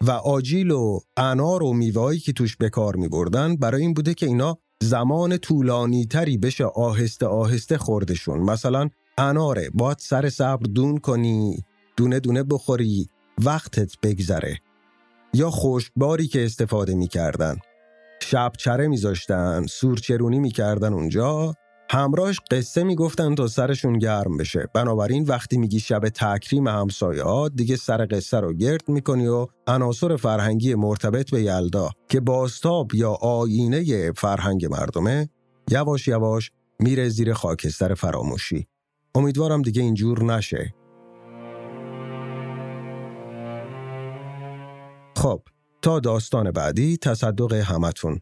و 0.00 0.10
آجیل 0.10 0.70
و 0.70 1.00
انار 1.16 1.62
و 1.62 1.72
میوهایی 1.72 2.20
که 2.20 2.32
توش 2.32 2.56
به 2.56 2.68
کار 2.68 2.96
می 2.96 3.08
بردن 3.08 3.56
برای 3.56 3.82
این 3.82 3.94
بوده 3.94 4.14
که 4.14 4.26
اینا 4.26 4.58
زمان 4.82 5.36
طولانی 5.36 6.06
تری 6.06 6.38
بشه 6.38 6.64
آهسته 6.64 7.26
آهسته 7.26 7.78
خوردشون. 7.78 8.40
مثلا 8.40 8.88
اناره 9.18 9.70
باید 9.74 9.98
سر 10.00 10.28
صبر 10.28 10.66
دون 10.66 10.98
کنی 10.98 11.64
دونه 11.96 12.20
دونه 12.20 12.42
بخوری 12.42 13.08
وقتت 13.44 14.00
بگذره. 14.02 14.58
یا 15.34 15.50
خشکباری 15.50 16.26
که 16.26 16.44
استفاده 16.44 16.94
می‌کردن. 16.94 17.56
شب 17.56 17.71
چره 18.56 18.88
میذاشتن 18.88 19.66
سورچرونی 19.66 20.38
می‌کردن 20.38 20.92
اونجا. 20.92 21.54
همراهش 21.90 22.40
قصه 22.50 22.84
می‌گفتن 22.84 23.34
تا 23.34 23.46
سرشون 23.46 23.98
گرم 23.98 24.36
بشه. 24.36 24.66
بنابراین 24.74 25.24
وقتی 25.24 25.58
میگی 25.58 25.80
شب 25.80 26.08
تکریم 26.08 26.68
همسایه 26.68 27.22
ها 27.22 27.48
دیگه 27.48 27.76
سر 27.76 28.06
قصه 28.10 28.40
رو 28.40 28.52
گرد 28.52 28.88
می‌کنی 28.88 29.26
و 29.26 29.46
عناصر 29.66 30.16
فرهنگی 30.16 30.74
مرتبط 30.74 31.30
به 31.30 31.42
یلدا 31.42 31.90
که 32.08 32.20
باستاب 32.20 32.94
یا 32.94 33.10
آینه 33.12 34.12
فرهنگ 34.12 34.66
مردمه 34.66 35.28
یواش 35.70 36.08
یواش 36.08 36.50
میره 36.80 37.08
زیر 37.08 37.32
خاکستر 37.32 37.94
فراموشی. 37.94 38.66
امیدوارم 39.14 39.62
دیگه 39.62 39.82
اینجور 39.82 40.24
نشه. 40.24 40.74
خب 45.16 45.42
تا 45.82 46.00
داستان 46.00 46.50
بعدی 46.50 46.96
تصدق 46.96 47.52
همتون. 47.52 48.20